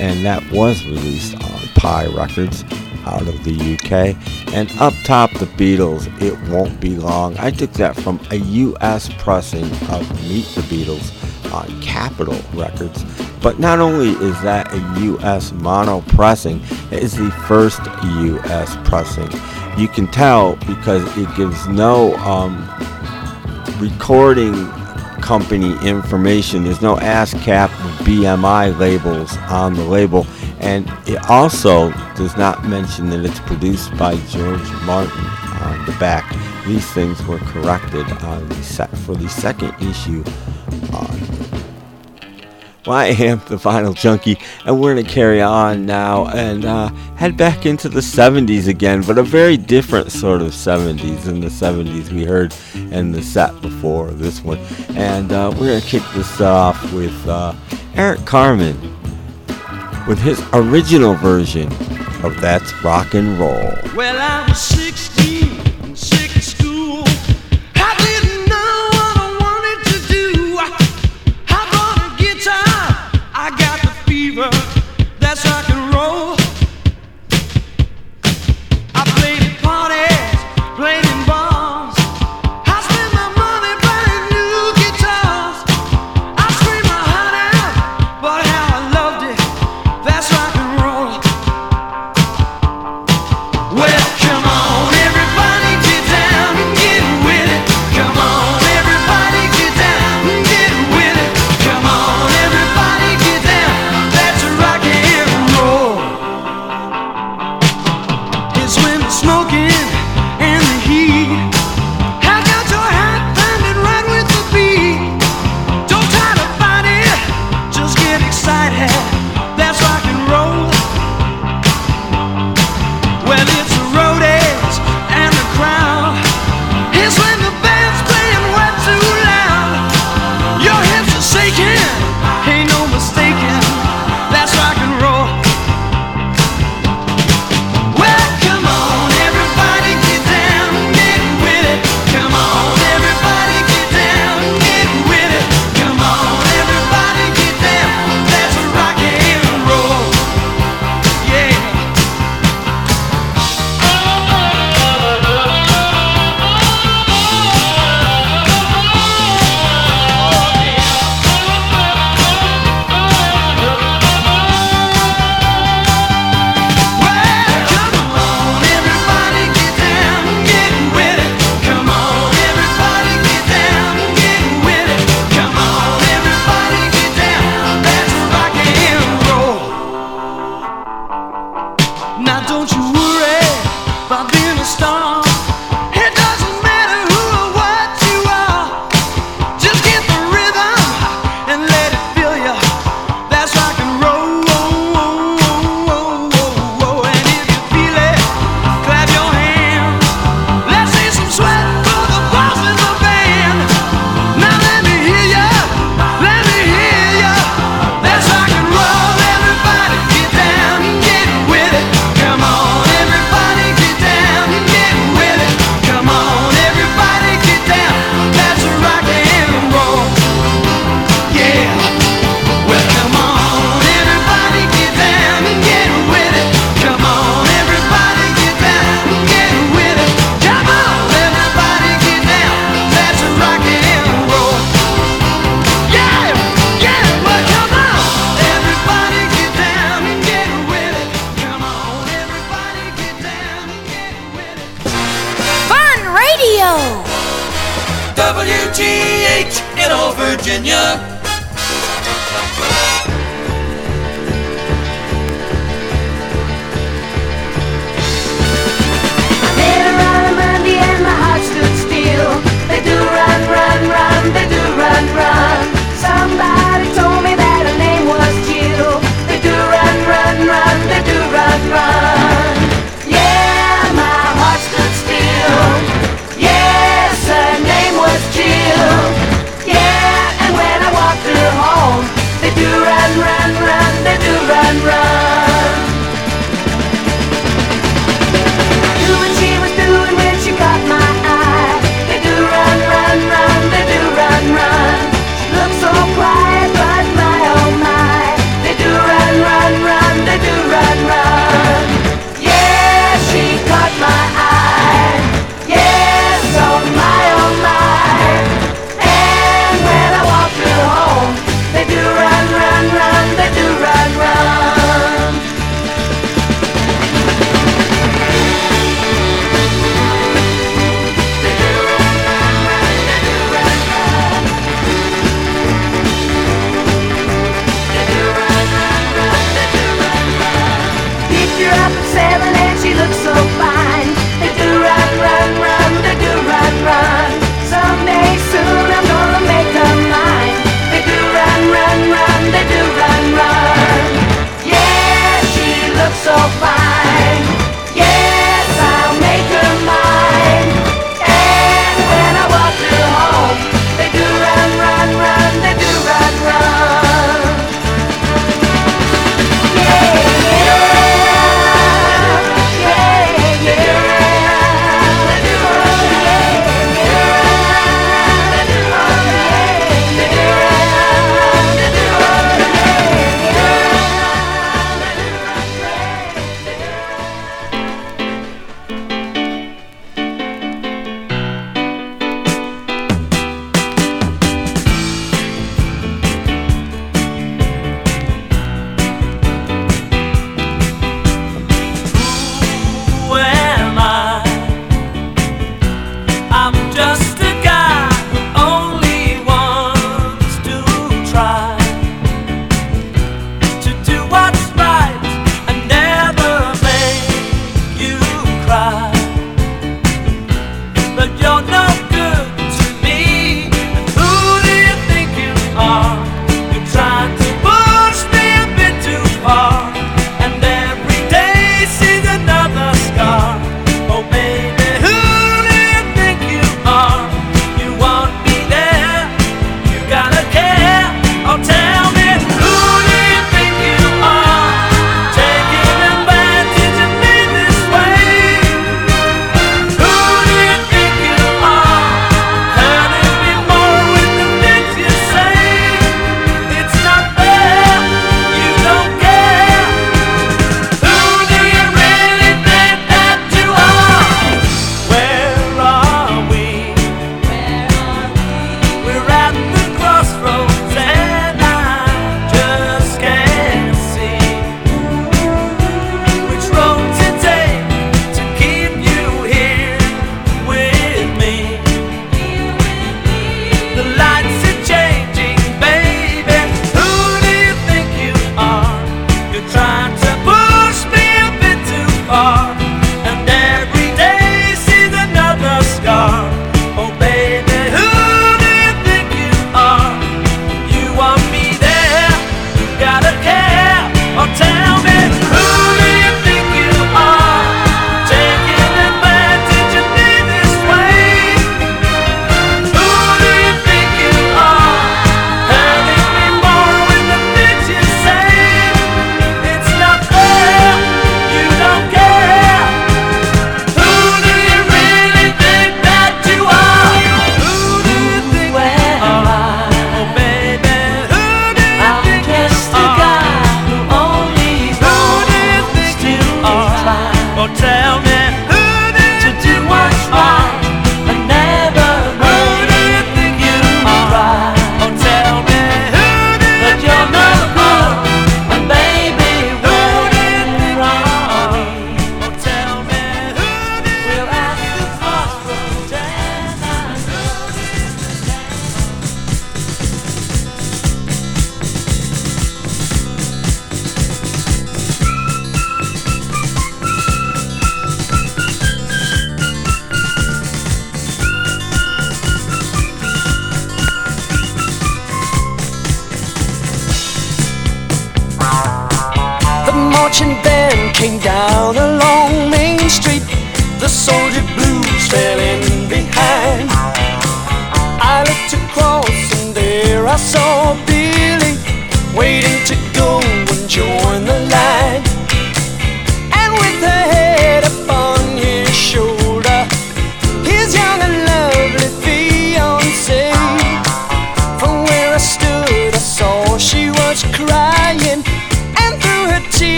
and 0.00 0.26
that 0.26 0.42
was 0.50 0.84
released 0.84 1.36
on 1.36 1.60
Pye 1.76 2.06
Records 2.06 2.64
out 3.04 3.22
of 3.28 3.44
the 3.44 3.54
UK. 3.54 4.16
And 4.52 4.68
up 4.80 4.94
top, 5.04 5.32
The 5.34 5.46
Beatles, 5.46 6.10
It 6.20 6.36
Won't 6.50 6.80
Be 6.80 6.96
Long. 6.96 7.38
I 7.38 7.52
took 7.52 7.72
that 7.74 7.94
from 7.94 8.18
a 8.32 8.36
US 8.38 9.10
pressing 9.18 9.66
of 9.92 10.28
Meet 10.28 10.46
the 10.56 10.62
Beatles 10.62 11.52
on 11.52 11.80
Capitol 11.82 12.40
Records. 12.54 13.04
But 13.40 13.60
not 13.60 13.78
only 13.78 14.10
is 14.10 14.42
that 14.42 14.72
a 14.72 15.04
US 15.04 15.52
mono 15.52 16.00
pressing, 16.00 16.60
it 16.90 17.00
is 17.00 17.16
the 17.16 17.30
first 17.46 17.80
US 17.84 18.76
pressing 18.88 19.30
you 19.78 19.88
can 19.88 20.06
tell 20.06 20.56
because 20.66 21.04
it 21.16 21.28
gives 21.36 21.66
no 21.68 22.14
um, 22.16 22.68
recording 23.78 24.68
company 25.22 25.72
information. 25.86 26.64
There's 26.64 26.82
no 26.82 26.96
ASCAP 26.96 27.68
BMI 28.04 28.78
labels 28.78 29.36
on 29.48 29.74
the 29.74 29.84
label, 29.84 30.26
and 30.60 30.90
it 31.06 31.24
also 31.30 31.90
does 32.16 32.36
not 32.36 32.64
mention 32.64 33.08
that 33.10 33.24
it's 33.24 33.40
produced 33.40 33.96
by 33.96 34.16
George 34.26 34.68
Martin 34.82 35.24
on 35.62 35.86
the 35.86 35.96
back. 35.98 36.28
These 36.66 36.90
things 36.92 37.24
were 37.26 37.38
corrected 37.38 38.10
on 38.22 38.48
the 38.48 38.62
set 38.62 38.96
for 38.98 39.14
the 39.14 39.28
second 39.28 39.74
issue. 39.80 40.22
Uh, 40.92 41.31
well, 42.84 42.96
I 42.96 43.06
am 43.06 43.38
the 43.46 43.54
Vinyl 43.54 43.94
Junkie, 43.94 44.38
and 44.66 44.80
we're 44.80 44.94
going 44.94 45.06
to 45.06 45.10
carry 45.10 45.40
on 45.40 45.86
now 45.86 46.26
and 46.26 46.64
uh, 46.64 46.88
head 47.14 47.36
back 47.36 47.64
into 47.64 47.88
the 47.88 48.00
70s 48.00 48.66
again, 48.66 49.02
but 49.02 49.18
a 49.18 49.22
very 49.22 49.56
different 49.56 50.10
sort 50.10 50.42
of 50.42 50.48
70s 50.48 51.22
than 51.22 51.38
the 51.38 51.46
70s 51.46 52.10
we 52.10 52.24
heard 52.24 52.52
in 52.74 53.12
the 53.12 53.22
set 53.22 53.60
before 53.62 54.10
this 54.10 54.42
one. 54.42 54.58
And 54.96 55.30
uh, 55.30 55.50
we're 55.52 55.68
going 55.68 55.80
to 55.80 55.86
kick 55.86 56.02
this 56.12 56.40
off 56.40 56.92
with 56.92 57.28
uh, 57.28 57.54
Eric 57.94 58.24
Carmen 58.24 58.76
with 60.08 60.18
his 60.18 60.42
original 60.52 61.14
version 61.14 61.68
of 62.24 62.40
That's 62.40 62.72
Rock 62.82 63.14
and 63.14 63.38
Roll. 63.38 63.74
Well, 63.94 64.18
I 64.20 64.48
was 64.48 64.60
16. 64.60 65.31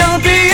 don't 0.00 0.22
be 0.24 0.49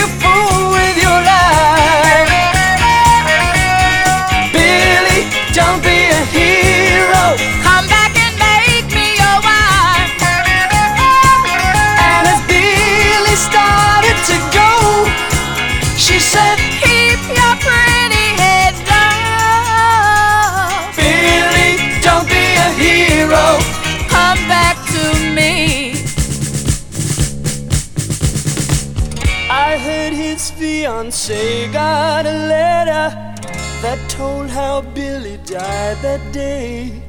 how 34.57 34.81
Billy 34.81 35.37
died 35.45 35.97
that 36.01 36.33
day. 36.33 37.03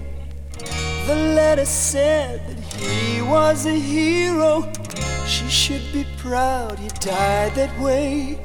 The 1.06 1.14
letter 1.14 1.64
said 1.64 2.46
that 2.46 2.60
he 2.74 3.22
was 3.22 3.64
a 3.64 3.78
hero. 3.94 4.70
She 5.26 5.48
should 5.48 5.86
be 5.90 6.04
proud 6.18 6.78
he 6.78 6.88
died 7.00 7.54
that 7.54 7.72
way. 7.80 8.38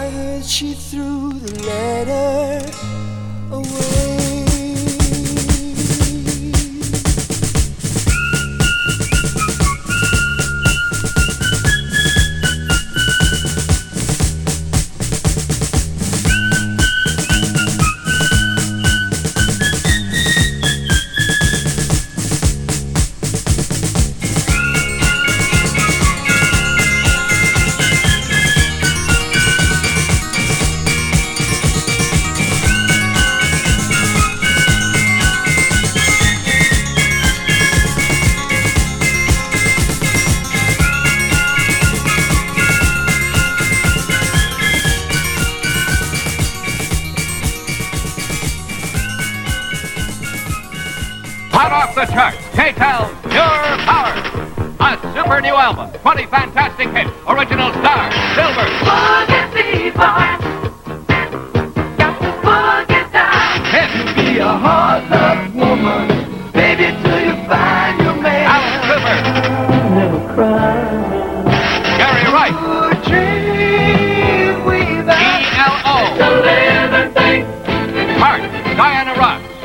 I 0.00 0.10
heard 0.16 0.44
she 0.44 0.74
threw 0.74 1.32
the 1.32 1.54
letter 1.62 2.66
away. 3.52 3.99
really 56.20 56.30
fantastic 56.30 56.88
hit. 56.88 57.06
Original 57.28 57.72
star, 57.72 58.12
Silver. 58.34 58.68
Forget 58.84 59.54
me, 59.54 59.90
boy. 59.90 60.28
Got 61.96 62.20
to 62.20 62.30
forget 62.44 63.12
that. 63.12 63.60
Hit. 63.72 63.90
Be 64.16 64.38
a 64.38 64.44
hard-luck 64.44 65.54
woman, 65.54 66.52
baby, 66.52 66.92
till 67.02 67.20
you 67.24 67.34
find 67.48 68.00
your 68.00 68.16
man. 68.20 68.44
Alice 68.52 68.80
Cooper. 68.86 69.16
Never 69.94 70.34
cry. 70.34 70.74
Gary 71.96 72.26
Wright. 72.32 72.80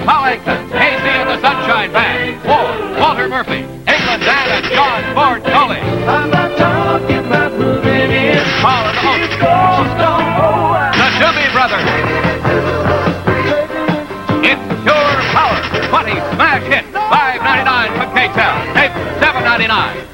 Paul 0.06 0.26
Anka, 0.26 0.56
KC 0.70 1.06
and 1.08 1.30
the 1.30 1.42
Sunshine 1.42 1.92
Band, 1.92 2.38
Ward, 2.46 3.00
Walter 3.00 3.28
Murphy, 3.28 3.62
England 3.62 4.22
Dan 4.22 4.50
and 4.52 4.66
John 4.66 5.16
Ford. 5.16 5.35
は。 19.76 20.05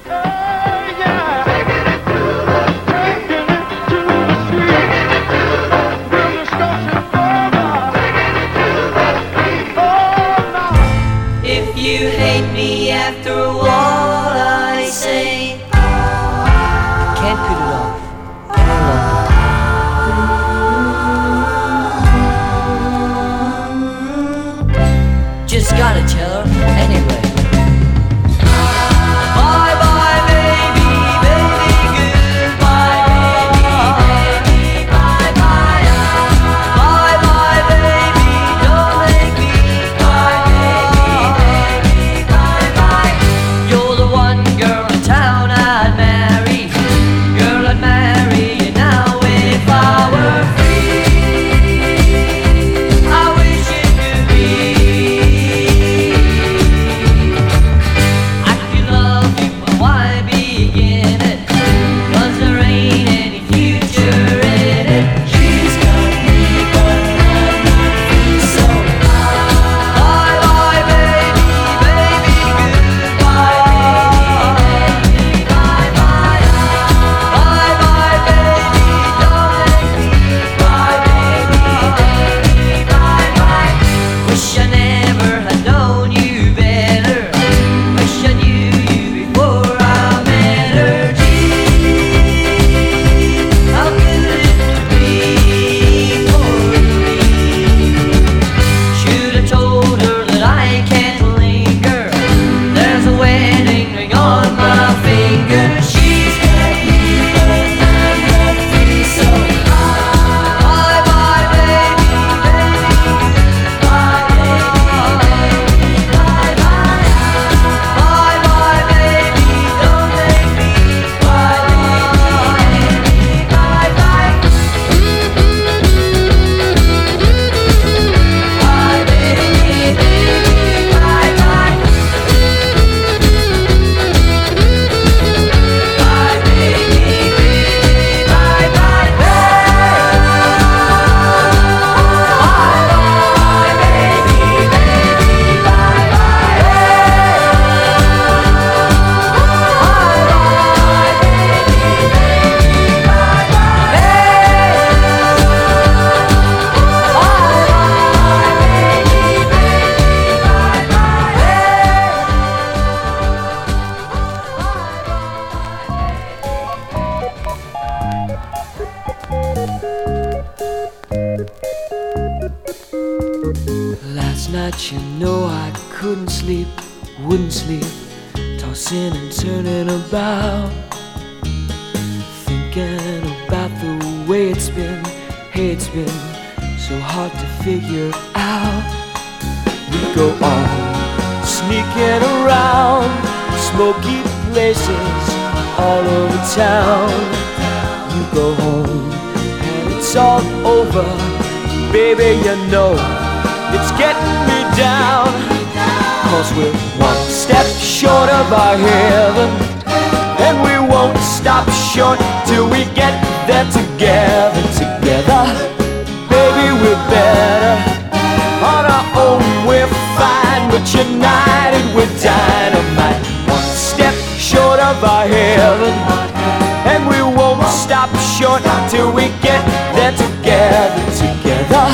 Short 228.41 228.63
till 228.89 229.13
we 229.13 229.27
get 229.45 229.61
there 229.95 230.11
together, 230.17 231.05
together. 231.13 231.85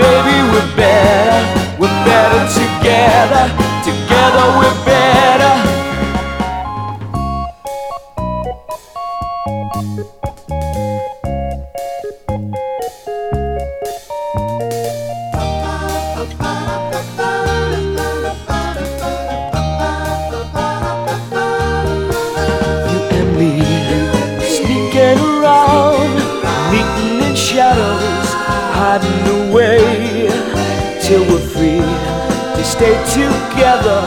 Baby, 0.00 0.36
we're 0.50 0.70
better, 0.76 1.40
we're 1.78 1.98
better 2.08 2.42
together, 2.58 3.44
together 3.84 4.44
we're 4.58 4.84
better. 4.86 5.07
Together 33.58 34.00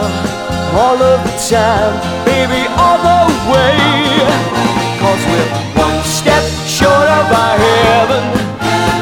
all 0.80 0.95
of 0.95 1.19
the 1.26 1.36
time, 1.52 1.95
baby, 2.23 2.64
all 2.80 2.98
the 3.03 3.22
way. 3.52 3.76
Cause 5.02 5.23
we're 5.28 5.52
one 5.76 6.02
step 6.06 6.41
short 6.65 7.07
of 7.19 7.28
our 7.28 7.57
heaven, 7.57 8.23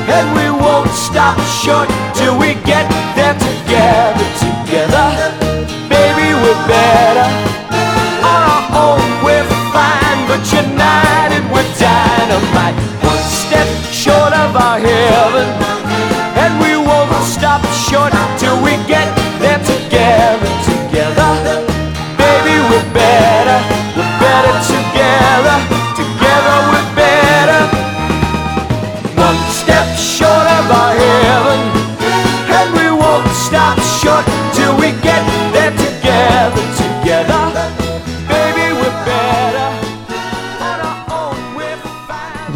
and 0.09 0.25
we 0.33 0.49
won't 0.49 0.89
stop 0.89 1.37
short 1.61 1.87
till 2.15 2.35
we 2.39 2.55
get 2.65 2.89
there 3.15 3.37
together, 3.37 4.27
together. 4.41 5.07
Baby, 5.87 6.33
we're 6.41 6.67
better. 6.67 7.48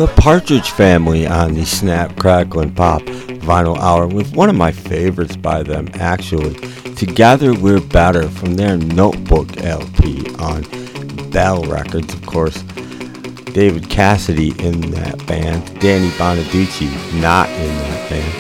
The 0.04 0.22
Partridge 0.22 0.70
Family 0.72 1.26
on 1.26 1.54
the 1.54 1.66
Snap, 1.66 2.18
Crackle, 2.18 2.60
and 2.60 2.76
Pop 2.76 3.04
vinyl 3.04 3.78
hour 3.78 4.06
with 4.06 4.36
one 4.36 4.50
of 4.50 4.56
my 4.56 4.70
favorites 4.70 5.38
by 5.38 5.64
them, 5.64 5.88
actually. 5.94 6.56
Together 6.96 7.54
We're 7.54 7.80
Better 7.80 8.28
from 8.28 8.56
their 8.56 8.76
Notebook 8.76 9.64
LP 9.64 10.26
on 10.40 10.64
Bell 11.30 11.64
Records, 11.64 12.14
of 12.14 12.26
course. 12.26 12.64
David 13.54 13.90
Cassidy 13.90 14.50
in 14.60 14.82
that 14.92 15.26
band, 15.26 15.80
Danny 15.80 16.10
Bonaduce 16.18 17.22
not 17.22 17.48
in 17.52 17.74
that 17.78 18.10
band. 18.10 18.34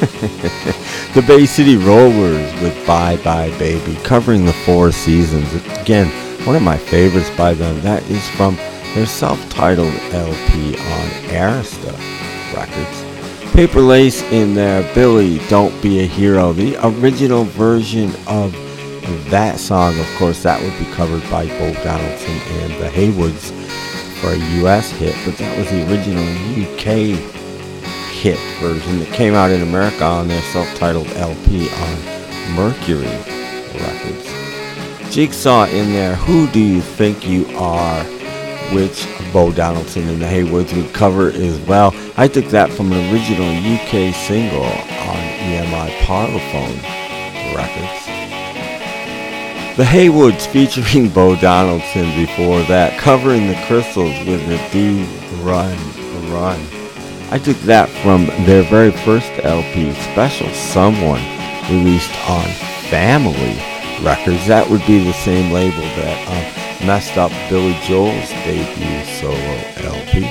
the 1.14 1.20
Bay 1.20 1.44
City 1.44 1.76
Rollers 1.76 2.50
with 2.62 2.86
Bye 2.86 3.18
Bye 3.18 3.50
Baby, 3.58 3.94
covering 4.04 4.46
the 4.46 4.54
four 4.54 4.90
seasons. 4.92 5.52
Again, 5.82 6.06
one 6.46 6.56
of 6.56 6.62
my 6.62 6.78
favorites 6.78 7.28
by 7.36 7.52
them. 7.52 7.78
That 7.82 8.02
is 8.04 8.26
from 8.30 8.56
their 8.94 9.06
self-titled 9.06 9.94
LP 10.12 10.76
on 10.76 11.08
Arista 11.30 11.92
Records. 12.54 13.04
Paper 13.52 13.80
Lace 13.80 14.22
in 14.30 14.54
there, 14.54 14.82
Billy, 14.94 15.40
Don't 15.48 15.80
Be 15.82 16.00
a 16.00 16.06
Hero. 16.06 16.52
The 16.52 16.76
original 16.86 17.44
version 17.44 18.10
of 18.26 18.54
that 19.30 19.58
song, 19.58 19.98
of 19.98 20.06
course, 20.16 20.42
that 20.42 20.60
would 20.62 20.78
be 20.78 20.92
covered 20.92 21.22
by 21.30 21.46
Bo 21.46 21.72
Donaldson 21.82 22.38
and 22.60 22.72
the 22.74 22.88
Heywoods 22.88 23.52
for 24.20 24.28
a 24.28 24.38
US 24.64 24.90
hit, 24.90 25.16
but 25.24 25.36
that 25.38 25.56
was 25.56 25.70
the 25.70 25.88
original 25.90 26.24
UK 26.62 27.18
hit 28.12 28.38
version 28.60 28.98
that 28.98 29.12
came 29.12 29.34
out 29.34 29.50
in 29.50 29.62
America 29.62 30.04
on 30.04 30.28
their 30.28 30.42
self-titled 30.42 31.06
LP 31.08 31.68
on 31.70 32.54
Mercury 32.54 33.06
Records. 33.80 35.14
Jigsaw 35.14 35.66
in 35.66 35.92
there, 35.92 36.16
Who 36.16 36.46
Do 36.48 36.60
You 36.60 36.80
Think 36.80 37.26
You 37.26 37.46
Are? 37.56 38.04
Which 38.72 39.06
Bo 39.32 39.52
Donaldson 39.52 40.08
and 40.08 40.20
the 40.20 40.26
Heywoods 40.26 40.76
would 40.76 40.92
cover 40.94 41.28
as 41.28 41.58
well. 41.60 41.94
I 42.16 42.28
took 42.28 42.46
that 42.46 42.70
from 42.70 42.92
an 42.92 43.12
original 43.12 43.48
UK 43.48 44.14
single 44.14 44.64
on 44.64 45.20
EMI 45.46 45.90
Parlophone 46.00 46.82
Records. 47.54 47.98
The 49.76 49.84
Heywoods 49.84 50.46
featuring 50.46 51.08
Bo 51.08 51.36
Donaldson 51.36 52.14
before 52.16 52.62
that, 52.64 52.98
covering 52.98 53.46
the 53.46 53.54
Crystals 53.66 54.18
with 54.26 54.44
Da 54.48 54.70
Doo 54.70 55.04
Ron 55.42 55.76
Ron. 56.32 56.60
I 57.30 57.38
took 57.38 57.58
that 57.60 57.88
from 58.02 58.26
their 58.44 58.62
very 58.64 58.90
first 58.90 59.30
LP, 59.44 59.92
Special 60.12 60.48
Someone, 60.52 61.22
released 61.70 62.12
on 62.28 62.46
Family 62.90 63.54
Records. 64.02 64.46
That 64.46 64.66
would 64.70 64.84
be 64.86 65.04
the 65.04 65.12
same 65.12 65.52
label 65.52 65.82
that 66.00 66.18
um, 66.28 66.67
messed 66.84 67.16
up 67.16 67.30
Billy 67.48 67.74
Joel's 67.82 68.30
debut 68.44 69.04
solo 69.20 69.34
LP. 69.94 70.24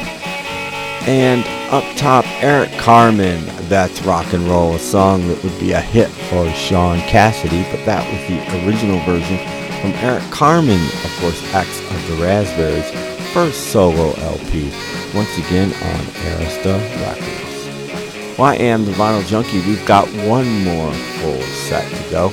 And 1.08 1.46
up 1.72 1.84
top, 1.96 2.26
Eric 2.44 2.72
Carmen, 2.80 3.46
That's 3.70 4.02
Rock 4.04 4.34
and 4.34 4.48
Roll, 4.48 4.76
a 4.76 4.80
song 4.80 5.28
that 5.28 5.42
would 5.44 5.60
be 5.60 5.72
a 5.72 5.80
hit 5.80 6.10
for 6.10 6.50
Shaun 6.52 7.00
Cassidy, 7.02 7.64
but 7.72 7.86
that 7.86 8.04
was 8.12 8.28
the 8.28 8.68
original 8.68 9.00
version 9.06 9.38
from 9.82 9.92
Eric 10.04 10.24
Carmen, 10.32 10.84
of 11.06 11.18
course, 11.20 11.42
ex 11.54 11.80
of 11.92 12.08
the 12.08 12.24
Raspberries, 12.24 12.90
first 13.32 13.72
solo 13.72 14.14
LP, 14.20 14.72
once 15.14 15.38
again 15.38 15.72
on 15.72 16.00
Arista 16.36 16.80
Records. 17.06 18.38
Well, 18.38 18.48
I 18.48 18.56
am 18.56 18.86
the 18.86 18.92
Vinyl 18.92 19.26
Junkie. 19.26 19.62
We've 19.62 19.86
got 19.86 20.08
one 20.28 20.64
more 20.64 20.94
full 20.94 21.42
set 21.42 21.90
to 21.90 22.12
go. 22.12 22.30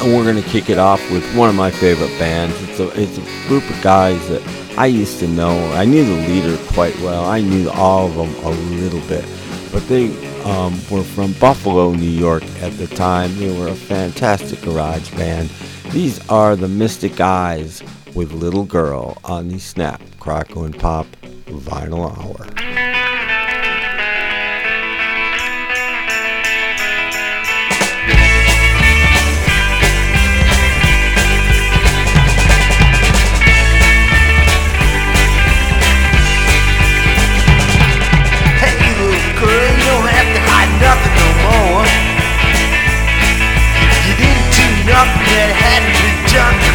And 0.00 0.16
we're 0.16 0.24
going 0.24 0.42
to 0.42 0.48
kick 0.48 0.70
it 0.70 0.78
off 0.78 1.00
with 1.10 1.24
one 1.36 1.50
of 1.50 1.54
my 1.54 1.70
favorite 1.70 2.18
bands. 2.18 2.56
It's 2.62 2.80
a, 2.80 2.88
it's 3.00 3.18
a 3.18 3.48
group 3.48 3.68
of 3.68 3.82
guys 3.82 4.28
that 4.28 4.42
I 4.78 4.86
used 4.86 5.18
to 5.18 5.28
know. 5.28 5.58
I 5.72 5.84
knew 5.84 6.04
the 6.04 6.26
leader 6.26 6.56
quite 6.72 6.98
well. 7.00 7.26
I 7.26 7.40
knew 7.40 7.68
all 7.70 8.06
of 8.06 8.14
them 8.14 8.34
a 8.44 8.50
little 8.50 9.00
bit. 9.00 9.26
But 9.70 9.86
they 9.88 10.08
um, 10.44 10.80
were 10.90 11.02
from 11.02 11.34
Buffalo, 11.34 11.92
New 11.92 12.08
York 12.08 12.44
at 12.62 12.72
the 12.78 12.86
time. 12.86 13.36
They 13.36 13.54
were 13.58 13.68
a 13.68 13.74
fantastic 13.74 14.62
garage 14.62 15.10
band. 15.16 15.50
These 15.90 16.26
are 16.30 16.56
the 16.56 16.68
Mystic 16.68 17.20
Eyes 17.20 17.82
with 18.14 18.32
Little 18.32 18.64
Girl 18.64 19.18
on 19.24 19.48
the 19.48 19.58
Snap, 19.58 20.00
Crackle, 20.18 20.64
and 20.64 20.78
Pop 20.78 21.06
Vinyl 21.46 22.16
Hour. 22.16 22.89
Jump. 46.32 46.69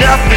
Nothing. 0.00 0.27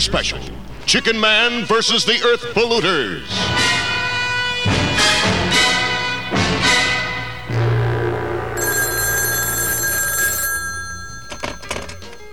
Winged 0.00 0.04
Special 0.04 0.38
Chicken 0.86 1.20
Man 1.20 1.66
versus 1.66 2.06
the 2.06 2.14
Earth 2.24 2.54
Polluters. 2.54 3.26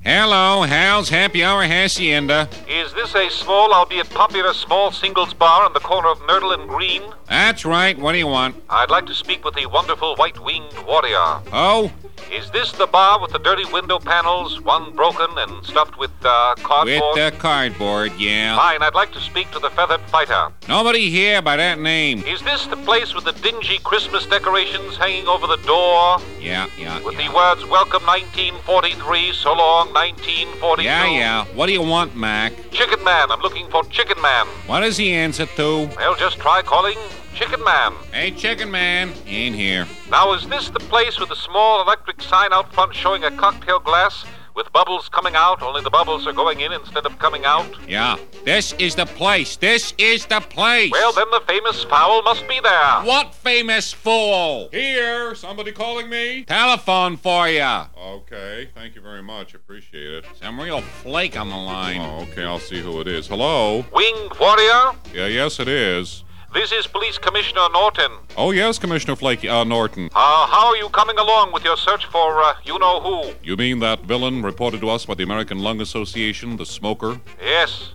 Hello, 0.01 0.63
Hal's 0.63 1.09
Happy 1.09 1.43
Hour 1.43 1.65
Hacienda. 1.65 2.47
Is 2.69 2.93
this 2.93 3.13
a 3.15 3.29
small, 3.29 3.73
albeit 3.73 4.09
popular, 4.11 4.53
small 4.53 4.93
singles 4.93 5.33
bar 5.33 5.65
on 5.65 5.73
the 5.73 5.81
corner 5.81 6.07
of 6.07 6.21
Myrtle 6.21 6.53
and 6.53 6.69
Green? 6.69 7.03
That's 7.29 7.65
right. 7.65 7.97
What 7.97 8.13
do 8.13 8.17
you 8.17 8.27
want? 8.27 8.55
I'd 8.69 8.89
like 8.89 9.05
to 9.07 9.15
speak 9.15 9.43
with 9.43 9.55
the 9.55 9.65
wonderful 9.65 10.15
white 10.15 10.39
winged 10.43 10.77
warrior. 10.85 11.41
Oh? 11.51 11.91
Is 12.31 12.51
this 12.51 12.73
the 12.73 12.87
bar 12.87 13.21
with 13.21 13.31
the 13.31 13.39
dirty 13.39 13.63
window 13.71 13.99
panels, 13.99 14.59
one 14.61 14.93
broken 14.93 15.27
and 15.37 15.65
stuffed 15.65 15.97
with 15.97 16.11
uh, 16.25 16.55
cardboard? 16.57 17.01
With 17.15 17.33
the 17.33 17.37
cardboard, 17.37 18.11
yeah. 18.17 18.57
Fine, 18.57 18.81
I'd 18.81 18.95
like 18.95 19.13
to 19.13 19.21
speak 19.21 19.49
to 19.51 19.59
the 19.59 19.69
feathered 19.69 20.01
fighter. 20.01 20.51
Nobody 20.67 21.09
here 21.09 21.41
by 21.41 21.55
that 21.55 21.79
name. 21.79 22.23
Is 22.23 22.41
this 22.41 22.65
the 22.67 22.75
place 22.75 23.15
with 23.15 23.23
the 23.23 23.31
dingy 23.31 23.77
Christmas 23.79 24.25
decorations 24.25 24.97
hanging 24.97 25.27
over 25.27 25.47
the 25.47 25.55
door? 25.65 26.19
Yeah, 26.41 26.67
yeah. 26.77 27.01
With 27.01 27.17
yeah. 27.17 27.29
the 27.29 27.33
words 27.33 27.63
Welcome 27.65 28.05
1943, 28.05 29.31
so 29.31 29.53
long 29.53 29.93
1942? 29.93 30.83
Yeah, 30.83 31.05
yeah. 31.05 31.45
What 31.55 31.67
do 31.67 31.73
you 31.73 31.81
want, 31.81 32.13
Mac? 32.13 32.51
Chicken 32.71 33.01
Man, 33.05 33.31
I'm 33.31 33.39
looking 33.39 33.69
for 33.69 33.85
Chicken 33.85 34.21
Man. 34.21 34.47
What 34.65 34.81
does 34.81 34.97
he 34.97 35.13
answer 35.13 35.45
to? 35.45 35.89
Well, 35.95 36.15
just 36.15 36.39
try 36.39 36.61
calling 36.61 36.97
Chicken 37.37 37.63
Man. 37.63 37.93
Hey, 38.11 38.31
Chicken 38.31 38.71
Man. 38.71 39.09
He 39.23 39.43
ain't 39.43 39.55
here. 39.55 39.85
Now, 40.09 40.33
is 40.33 40.47
this 40.47 40.71
the 40.71 40.79
place 40.79 41.19
with 41.19 41.29
the 41.29 41.35
small 41.35 41.83
electric 41.83 42.19
sign 42.19 42.51
out 42.51 42.73
front 42.73 42.95
showing 42.95 43.23
a 43.25 43.29
cocktail 43.29 43.79
glass 43.79 44.25
with 44.55 44.73
bubbles 44.73 45.07
coming 45.09 45.35
out, 45.35 45.61
only 45.61 45.83
the 45.83 45.89
bubbles 45.91 46.25
are 46.25 46.33
going 46.33 46.61
in 46.61 46.71
instead 46.71 47.05
of 47.05 47.19
coming 47.19 47.45
out? 47.45 47.67
Yeah. 47.87 48.17
This 48.43 48.73
is 48.79 48.95
the 48.95 49.05
place. 49.05 49.55
This 49.55 49.93
is 49.99 50.25
the 50.25 50.39
place. 50.39 50.91
Well, 50.91 51.13
then 51.13 51.27
the 51.29 51.43
famous 51.47 51.83
fowl 51.83 52.23
must 52.23 52.47
be 52.47 52.59
there. 52.59 53.03
What 53.03 53.35
famous 53.35 53.93
fool? 53.93 54.69
Here, 54.71 55.35
somebody 55.35 55.71
calling 55.73 56.09
me? 56.09 56.43
Telephone 56.43 57.17
for 57.17 57.47
you. 57.47 57.61
Okay, 58.01 58.69
thank 58.73 58.95
you 58.95 59.01
very 59.01 59.21
much. 59.21 59.53
Appreciate 59.53 60.11
it. 60.11 60.25
Some 60.41 60.59
real 60.59 60.81
flake 60.81 61.37
on 61.39 61.51
the 61.51 61.55
line. 61.55 62.01
Oh, 62.01 62.23
okay, 62.31 62.45
I'll 62.45 62.57
see 62.57 62.81
who 62.81 62.99
it 62.99 63.07
is. 63.07 63.27
Hello? 63.27 63.85
Winged 63.93 64.39
Warrior? 64.39 64.93
Yeah, 65.13 65.27
yes, 65.27 65.59
it 65.59 65.67
is. 65.67 66.23
This 66.57 66.71
is 66.71 66.87
Police 66.87 67.19
Commissioner 67.19 67.69
Norton. 67.71 68.11
Oh, 68.35 68.49
yes, 68.49 68.79
Commissioner 68.79 69.15
Flake, 69.15 69.45
uh, 69.45 69.63
Norton. 69.63 70.09
Uh, 70.15 70.47
how 70.47 70.65
are 70.65 70.75
you 70.75 70.89
coming 70.89 71.15
along 71.19 71.53
with 71.53 71.63
your 71.63 71.77
search 71.77 72.07
for, 72.07 72.41
uh, 72.41 72.55
you 72.63 72.79
know 72.79 72.99
who? 72.99 73.31
You 73.43 73.55
mean 73.55 73.77
that 73.81 74.01
villain 74.01 74.41
reported 74.41 74.81
to 74.81 74.89
us 74.89 75.05
by 75.05 75.13
the 75.13 75.21
American 75.21 75.59
Lung 75.59 75.81
Association, 75.81 76.57
the 76.57 76.65
smoker? 76.65 77.21
Yes. 77.39 77.93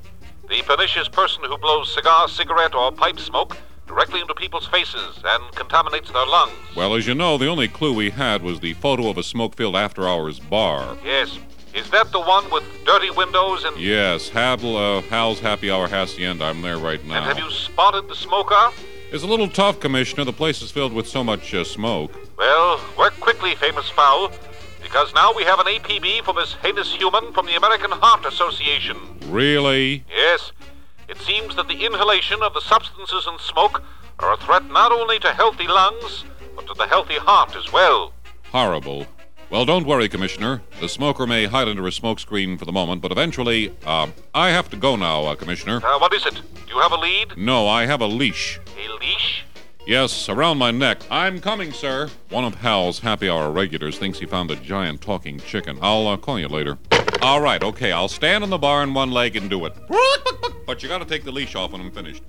The 0.48 0.62
pernicious 0.62 1.09
person 1.09 1.43
who 1.43 1.59
blows 1.59 1.93
cigar, 1.93 2.28
cigarette, 2.28 2.76
or 2.76 2.93
pipe 2.93 3.18
smoke 3.18 3.56
directly 3.89 4.20
into 4.20 4.34
people's 4.34 4.68
faces 4.68 5.18
and 5.24 5.52
contaminates 5.56 6.12
their 6.12 6.24
lungs. 6.24 6.52
Well, 6.76 6.94
as 6.94 7.05
you 7.05 7.16
know, 7.16 7.39
the 7.39 7.48
only 7.48 7.66
clue 7.66 7.93
we 7.93 8.10
had 8.10 8.44
was 8.44 8.60
the 8.60 8.74
photo 8.74 9.09
of 9.09 9.18
a 9.18 9.24
smoke 9.24 9.56
filled 9.56 9.74
after 9.74 10.06
hours 10.06 10.39
bar. 10.39 10.97
Yes. 11.05 11.36
Is 11.74 11.89
that 11.90 12.12
the 12.12 12.20
one 12.20 12.51
with 12.51 12.65
dirty 12.85 13.11
windows 13.11 13.65
and. 13.65 13.77
Yes, 13.78 14.28
Hadl, 14.28 14.77
uh, 14.77 15.01
Hal's 15.09 15.40
Happy 15.40 15.70
Hour 15.70 15.89
Hacienda. 15.89 16.44
I'm 16.44 16.61
there 16.61 16.77
right 16.77 17.03
now. 17.07 17.16
And 17.16 17.24
have 17.24 17.39
you 17.39 17.51
spotted 17.51 18.09
the 18.09 18.15
smoker? 18.15 18.70
It's 19.11 19.24
a 19.24 19.27
little 19.27 19.49
tough, 19.49 19.81
Commissioner. 19.81 20.24
The 20.24 20.32
place 20.32 20.61
is 20.62 20.70
filled 20.70 20.93
with 20.93 21.07
so 21.07 21.24
much 21.24 21.55
uh, 21.55 21.65
smoke. 21.65 22.12
Well, 22.36 22.81
work 22.99 23.19
quickly, 23.20 23.55
famous 23.55 23.89
fowl, 23.89 24.31
because 24.82 25.15
now 25.15 25.32
we 25.35 25.44
have 25.44 25.61
an 25.61 25.66
APB 25.66 26.24
for 26.24 26.35
this 26.35 26.55
heinous 26.62 26.93
human 26.94 27.32
from 27.32 27.47
the 27.47 27.57
American 27.57 27.90
Heart 27.90 28.27
Association. 28.27 28.99
Really? 29.28 30.05
Yes. 30.11 30.53
It 31.09 31.19
seems 31.19 31.57
that 31.57 31.69
the 31.69 31.85
inhalation 31.85 32.43
of 32.43 32.55
the 32.55 32.61
substances 32.61 33.27
in 33.31 33.39
smoke 33.39 33.82
are 34.19 34.32
a 34.32 34.36
threat 34.39 34.65
not 34.70 34.93
only 34.93 35.19
to 35.20 35.32
healthy 35.32 35.66
lungs, 35.66 36.24
but 36.55 36.66
to 36.66 36.74
the 36.74 36.86
healthy 36.86 37.16
heart 37.16 37.57
as 37.57 37.73
well. 37.73 38.12
Horrible. 38.51 39.07
Well, 39.53 39.66
don't 39.66 39.85
worry, 39.87 40.09
Commissioner. 40.09 40.62
The 40.81 40.89
smoker 40.89 41.27
may 41.27 41.45
hide 41.45 41.69
under 41.69 41.87
a 41.87 41.91
smokescreen 41.91 42.59
for 42.59 42.65
the 42.65 42.73
moment, 42.73 43.03
but 43.03 43.12
eventually, 43.12 43.70
uh, 43.85 44.07
I 44.35 44.49
have 44.49 44.70
to 44.70 44.79
go 44.79 44.97
now, 44.97 45.24
uh, 45.24 45.35
Commissioner. 45.35 45.85
Uh, 45.85 45.99
what 45.99 46.15
is 46.15 46.24
it? 46.24 46.33
Do 46.37 46.74
you 46.74 46.81
have 46.81 46.91
a 46.91 46.97
lead? 46.97 47.37
No, 47.37 47.69
I 47.69 47.85
have 47.85 48.01
a 48.01 48.07
leash. 48.07 48.59
A 48.79 48.93
leash? 48.99 49.45
Yes, 49.87 50.29
around 50.29 50.59
my 50.59 50.71
neck. 50.71 51.03
I'm 51.11 51.41
coming, 51.41 51.73
sir. 51.73 52.09
One 52.31 52.45
of 52.45 52.55
Hal's 52.55 53.01
happy 53.01 53.29
hour 53.29 53.51
regulars 53.51 53.99
thinks 53.99 54.19
he 54.19 54.27
found 54.27 54.51
a 54.53 54.57
giant 54.57 55.01
talking 55.01 55.41
chicken. 55.41 55.77
I'll 55.83 56.07
uh, 56.07 56.17
call 56.17 56.39
you 56.39 56.47
later. 56.47 56.79
All 57.21 57.41
right, 57.41 57.63
okay, 57.63 57.91
I'll 57.91 58.09
stand 58.09 58.45
on 58.45 58.51
the 58.51 58.59
bar 58.59 58.83
on 58.83 58.95
one 58.95 59.11
leg 59.11 59.37
and 59.37 59.51
do 59.51 59.65
it. 59.65 59.75
But 60.67 60.83
you 60.83 60.89
gotta 60.89 61.05
take 61.05 61.25
the 61.25 61.33
leash 61.33 61.57
off 61.57 61.73
when 61.73 61.81
I'm 61.81 61.91
finished. 61.91 62.23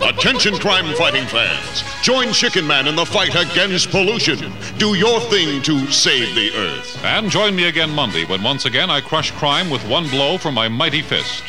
Attention 0.00 0.56
crime 0.58 0.94
fighting 0.94 1.26
fans. 1.26 1.82
Join 2.02 2.32
Chicken 2.32 2.66
Man 2.66 2.86
in 2.86 2.94
the 2.94 3.04
fight 3.04 3.34
against 3.34 3.90
pollution. 3.90 4.52
Do 4.78 4.94
your 4.94 5.20
thing 5.20 5.62
to 5.62 5.90
save 5.90 6.34
the 6.34 6.52
earth. 6.56 7.04
And 7.04 7.28
join 7.28 7.56
me 7.56 7.68
again 7.68 7.90
Monday 7.90 8.24
when 8.24 8.42
once 8.42 8.64
again 8.64 8.90
I 8.90 9.00
crush 9.00 9.32
crime 9.32 9.70
with 9.70 9.86
one 9.88 10.08
blow 10.08 10.38
from 10.38 10.54
my 10.54 10.68
mighty 10.68 11.02
fist. 11.02 11.42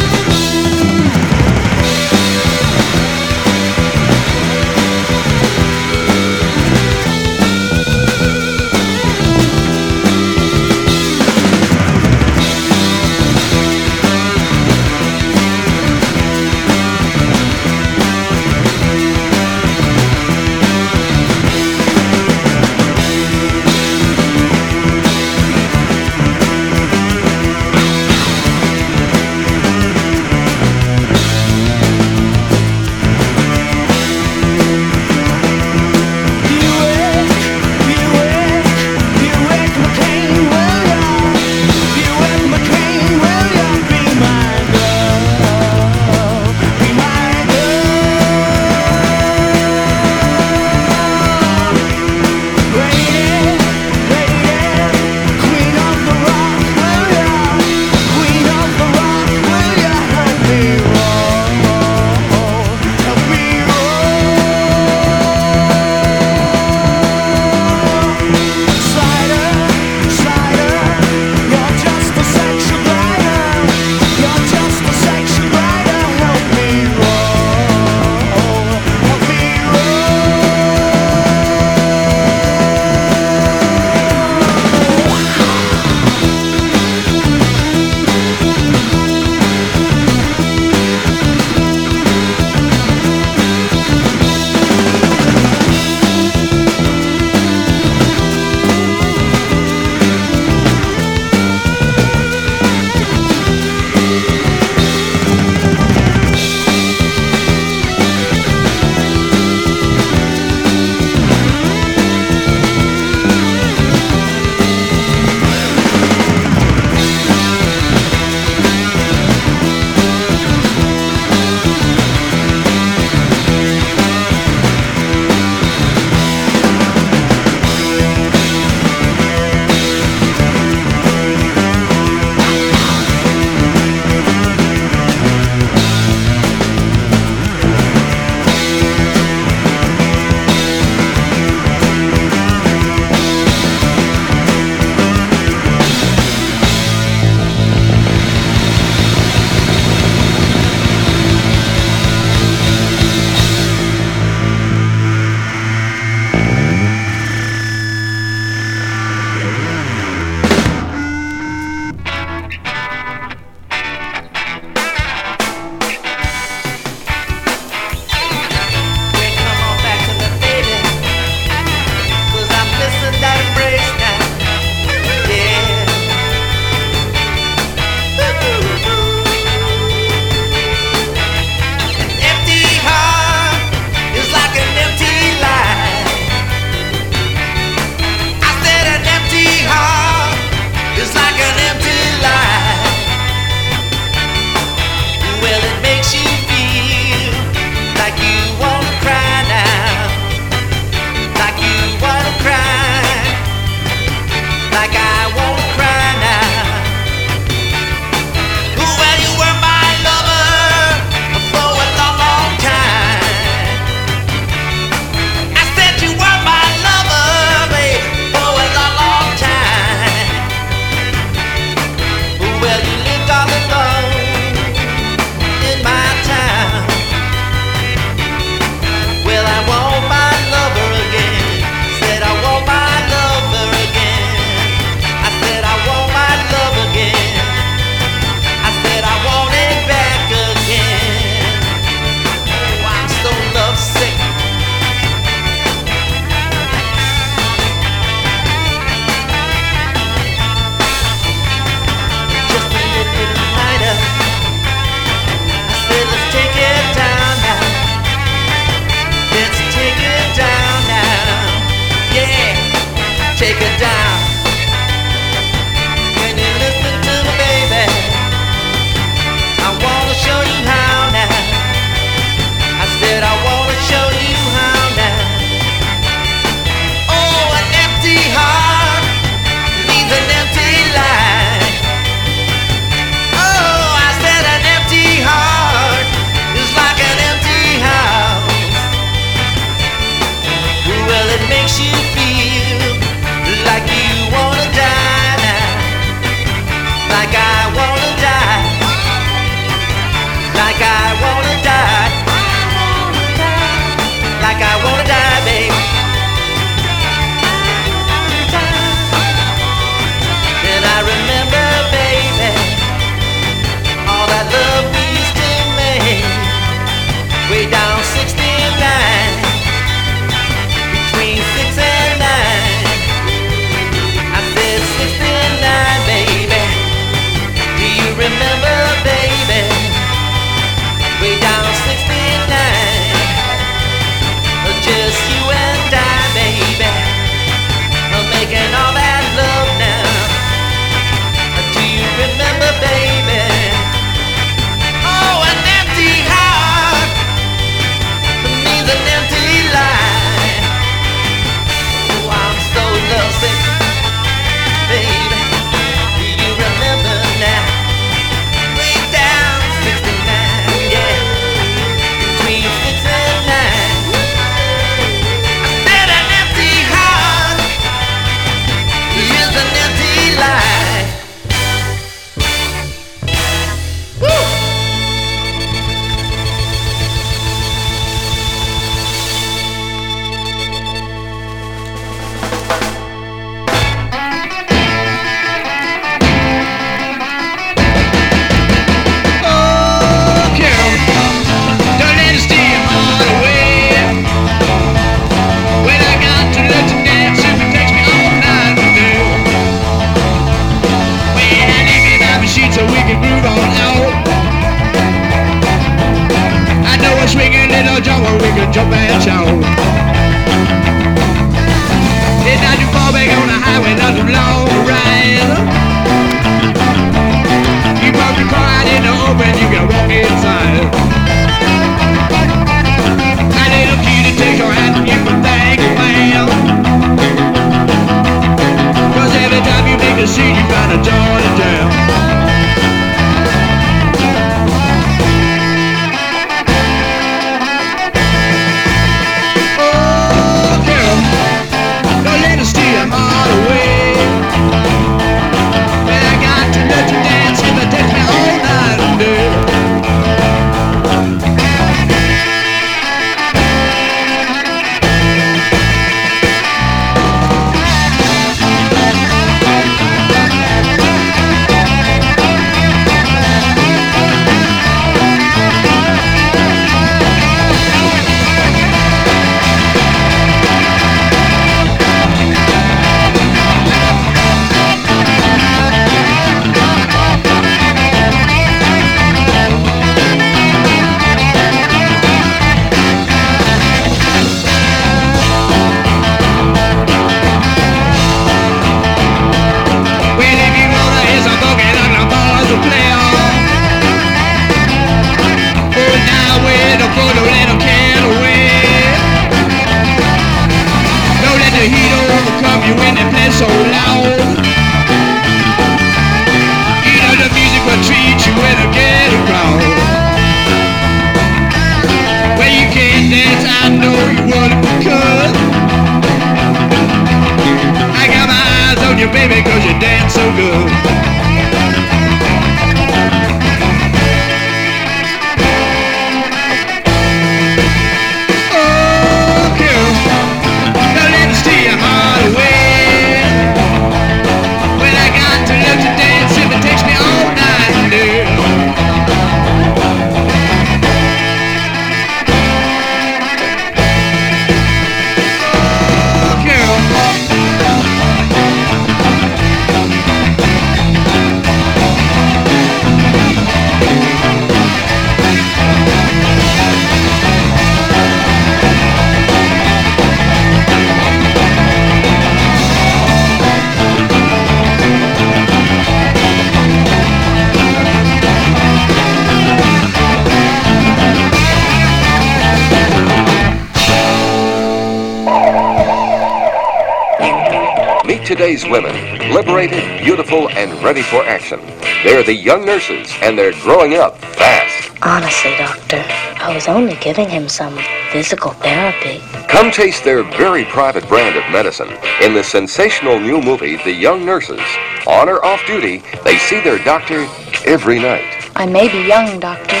Beautiful, 580.22 580.70
and 580.70 581.02
ready 581.02 581.20
for 581.20 581.44
action. 581.44 581.80
They're 582.22 582.44
the 582.44 582.54
young 582.54 582.84
nurses, 582.84 583.28
and 583.42 583.58
they're 583.58 583.72
growing 583.82 584.14
up 584.14 584.38
fast. 584.38 585.10
Honestly, 585.20 585.74
Doctor, 585.76 586.24
I 586.62 586.72
was 586.72 586.86
only 586.86 587.16
giving 587.16 587.48
him 587.48 587.68
some 587.68 587.98
physical 588.30 588.70
therapy. 588.70 589.40
Come 589.68 589.90
taste 589.90 590.22
their 590.22 590.44
very 590.44 590.84
private 590.84 591.26
brand 591.26 591.56
of 591.56 591.68
medicine 591.72 592.08
in 592.40 592.54
the 592.54 592.62
sensational 592.62 593.40
new 593.40 593.60
movie, 593.60 593.96
The 593.96 594.12
Young 594.12 594.46
Nurses. 594.46 594.80
On 595.26 595.48
or 595.48 595.64
off 595.64 595.84
duty, 595.86 596.22
they 596.44 596.56
see 596.56 596.80
their 596.80 596.98
doctor 596.98 597.48
every 597.84 598.20
night. 598.20 598.70
I 598.76 598.86
may 598.86 599.08
be 599.08 599.26
young, 599.26 599.58
Doctor, 599.58 600.00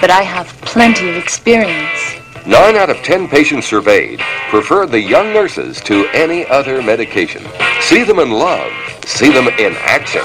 but 0.00 0.10
I 0.10 0.22
have 0.22 0.48
plenty 0.62 1.10
of 1.10 1.16
experience. 1.16 2.16
Nine 2.46 2.76
out 2.76 2.90
of 2.90 2.96
ten 2.98 3.28
patients 3.28 3.66
surveyed 3.66 4.20
prefer 4.48 4.86
the 4.86 5.00
young 5.00 5.32
nurses 5.32 5.80
to 5.82 6.06
any 6.12 6.46
other 6.46 6.82
medication. 6.82 7.42
See 7.80 8.04
them 8.04 8.18
in 8.18 8.30
love. 8.30 8.70
See 9.06 9.30
them 9.30 9.48
in 9.58 9.74
action. 9.76 10.22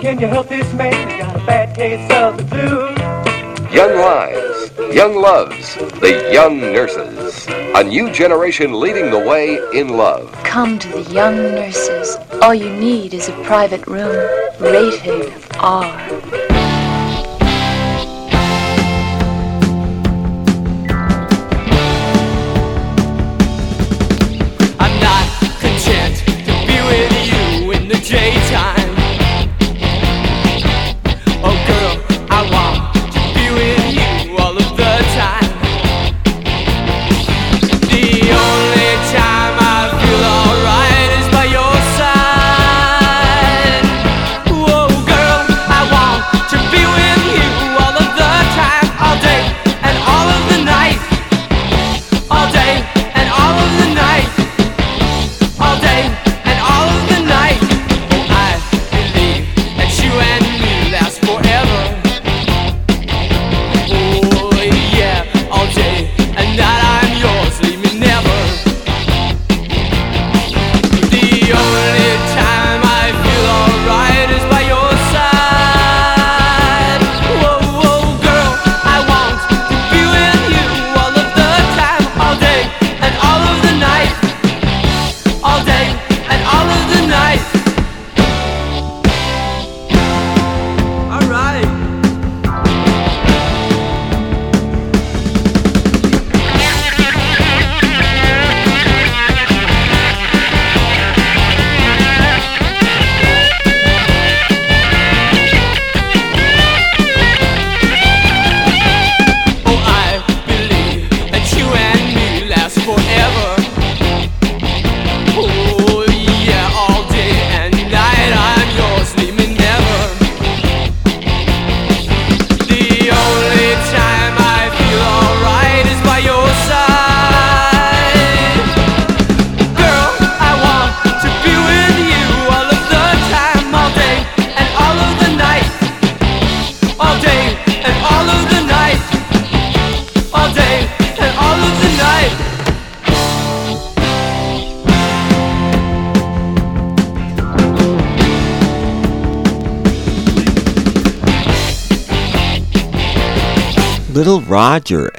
Can 0.00 0.18
you 0.18 0.26
help 0.26 0.48
this 0.48 0.72
man? 0.72 1.10
He 1.10 1.18
got 1.18 1.36
a 1.36 1.46
bad 1.46 1.76
case 1.76 2.10
of 2.10 2.38
the 2.38 2.44
blues. 2.44 3.72
Young 3.72 3.94
Lives, 3.96 4.94
Young 4.94 5.14
Loves, 5.16 5.74
The 6.00 6.30
Young 6.32 6.60
Nurses. 6.60 7.46
A 7.74 7.84
new 7.84 8.10
generation 8.10 8.80
leading 8.80 9.10
the 9.10 9.18
way 9.18 9.60
in 9.78 9.88
love. 9.96 10.32
Come 10.44 10.78
to 10.78 10.88
the 10.88 11.02
young 11.12 11.36
nurses. 11.36 12.16
All 12.40 12.54
you 12.54 12.70
need 12.70 13.12
is 13.12 13.28
a 13.28 13.32
private 13.44 13.86
room 13.86 14.16
rated 14.58 15.32
R. 15.58 16.47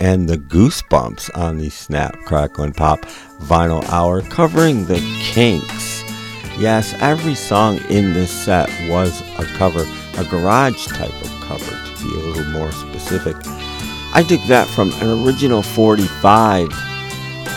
and 0.09 0.27
the 0.27 0.37
Goosebumps 0.37 1.29
on 1.37 1.59
the 1.59 1.69
Snap, 1.69 2.17
Crackle, 2.25 2.63
and 2.63 2.75
Pop 2.75 3.01
Vinyl 3.41 3.87
Hour 3.89 4.23
covering 4.23 4.85
the 4.85 4.99
Kinks. 5.21 6.03
Yes, 6.57 6.95
every 6.99 7.35
song 7.35 7.77
in 7.89 8.13
this 8.13 8.31
set 8.31 8.71
was 8.89 9.21
a 9.37 9.45
cover, 9.57 9.85
a 10.17 10.23
garage 10.25 10.87
type 10.87 11.13
of 11.21 11.29
cover 11.41 11.69
to 11.69 12.03
be 12.03 12.11
a 12.15 12.25
little 12.25 12.51
more 12.51 12.71
specific. 12.71 13.35
I 14.15 14.25
took 14.27 14.41
that 14.47 14.67
from 14.69 14.91
an 14.93 15.23
original 15.23 15.61
45 15.61 16.69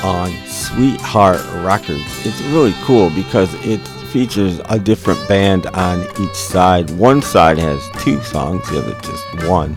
on 0.04 0.30
Sweetheart 0.46 1.40
Records. 1.64 2.26
It's 2.26 2.42
really 2.52 2.74
cool 2.82 3.08
because 3.08 3.54
it 3.64 3.80
features 4.12 4.60
a 4.66 4.78
different 4.78 5.26
band 5.26 5.64
on 5.68 6.02
each 6.20 6.34
side. 6.34 6.90
One 6.98 7.22
side 7.22 7.56
has 7.56 7.88
two 8.04 8.20
songs, 8.20 8.68
the 8.68 8.80
other 8.80 9.00
just 9.00 9.48
one. 9.48 9.74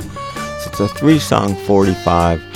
So 0.59 0.71
it's 0.71 0.79
a 0.81 0.87
three 0.89 1.19
song 1.19 1.55
45. 1.55 2.54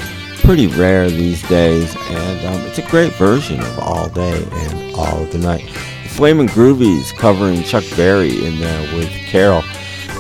Pretty 0.50 0.66
rare 0.66 1.08
these 1.12 1.48
days, 1.48 1.96
and 1.96 2.48
um, 2.48 2.60
it's 2.66 2.80
a 2.80 2.90
great 2.90 3.14
version 3.14 3.60
of 3.60 3.78
All 3.78 4.10
Day 4.10 4.44
and 4.52 4.96
All 4.96 5.22
of 5.22 5.32
the 5.32 5.38
Night. 5.38 5.64
The 5.68 6.10
Flamin' 6.10 6.48
Groovies 6.48 7.16
covering 7.16 7.62
Chuck 7.62 7.84
Berry 7.96 8.44
in 8.44 8.60
there 8.60 8.96
with 8.96 9.12
Carol. 9.28 9.62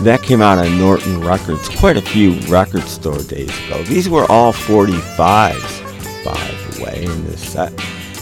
That 0.03 0.21
came 0.21 0.39
out 0.39 0.59
on 0.59 0.77
Norton 0.77 1.19
Records 1.21 1.67
quite 1.67 1.97
a 1.97 2.01
few 2.03 2.39
record 2.41 2.83
store 2.83 3.23
days 3.23 3.49
ago. 3.65 3.81
These 3.85 4.07
were 4.07 4.31
all 4.31 4.53
45s, 4.53 6.23
by 6.23 6.37
the 6.37 6.83
way, 6.83 7.05
in 7.05 7.25
this 7.25 7.53
set. 7.53 7.75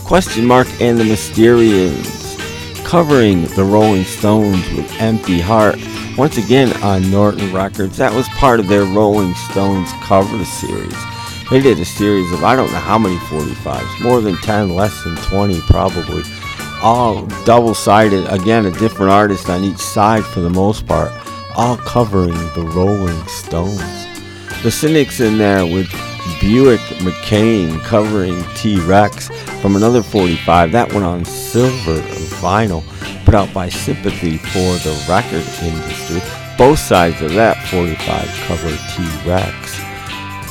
Question 0.05 0.45
Mark 0.45 0.69
and 0.79 0.97
the 0.97 1.03
Mysterians 1.03 2.39
covering 2.85 3.47
the 3.47 3.65
Rolling 3.65 4.05
Stones 4.05 4.65
with 4.71 4.89
Empty 5.01 5.41
Heart. 5.41 5.77
Once 6.17 6.37
again 6.37 6.71
on 6.81 7.11
Norton 7.11 7.53
Records. 7.53 7.97
That 7.97 8.13
was 8.13 8.29
part 8.29 8.61
of 8.61 8.69
their 8.69 8.85
Rolling 8.85 9.35
Stones 9.35 9.91
cover 10.03 10.45
series. 10.45 10.95
They 11.49 11.61
did 11.61 11.79
a 11.79 11.85
series 11.85 12.29
of 12.33 12.43
I 12.43 12.57
don't 12.57 12.71
know 12.73 12.79
how 12.79 12.99
many 12.99 13.15
45s, 13.15 14.03
more 14.03 14.19
than 14.19 14.35
10, 14.35 14.75
less 14.75 15.03
than 15.05 15.15
20 15.15 15.61
probably. 15.61 16.23
All 16.81 17.25
double 17.45 17.73
sided, 17.73 18.27
again, 18.27 18.65
a 18.65 18.71
different 18.71 19.13
artist 19.13 19.49
on 19.49 19.63
each 19.63 19.77
side 19.77 20.25
for 20.25 20.41
the 20.41 20.49
most 20.49 20.85
part, 20.85 21.11
all 21.55 21.77
covering 21.77 22.35
the 22.53 22.69
Rolling 22.75 23.25
Stones. 23.27 23.79
The 24.61 24.69
Cynics 24.69 25.21
in 25.21 25.37
there 25.37 25.65
with 25.65 25.89
Buick 26.41 26.81
Mackane 26.99 27.79
covering 27.81 28.43
T 28.55 28.81
Rex 28.81 29.29
from 29.61 29.77
another 29.77 30.03
45. 30.03 30.73
That 30.73 30.91
one 30.93 31.03
on 31.03 31.23
silver 31.23 32.01
vinyl, 32.41 32.83
put 33.23 33.33
out 33.33 33.53
by 33.53 33.69
Sympathy 33.69 34.37
for 34.37 34.75
the 34.83 35.05
record 35.07 35.45
industry. 35.63 36.21
Both 36.57 36.79
sides 36.79 37.21
of 37.21 37.33
that 37.35 37.55
45 37.69 38.27
cover 38.47 38.69
T 38.69 39.29
Rex. 39.29 39.66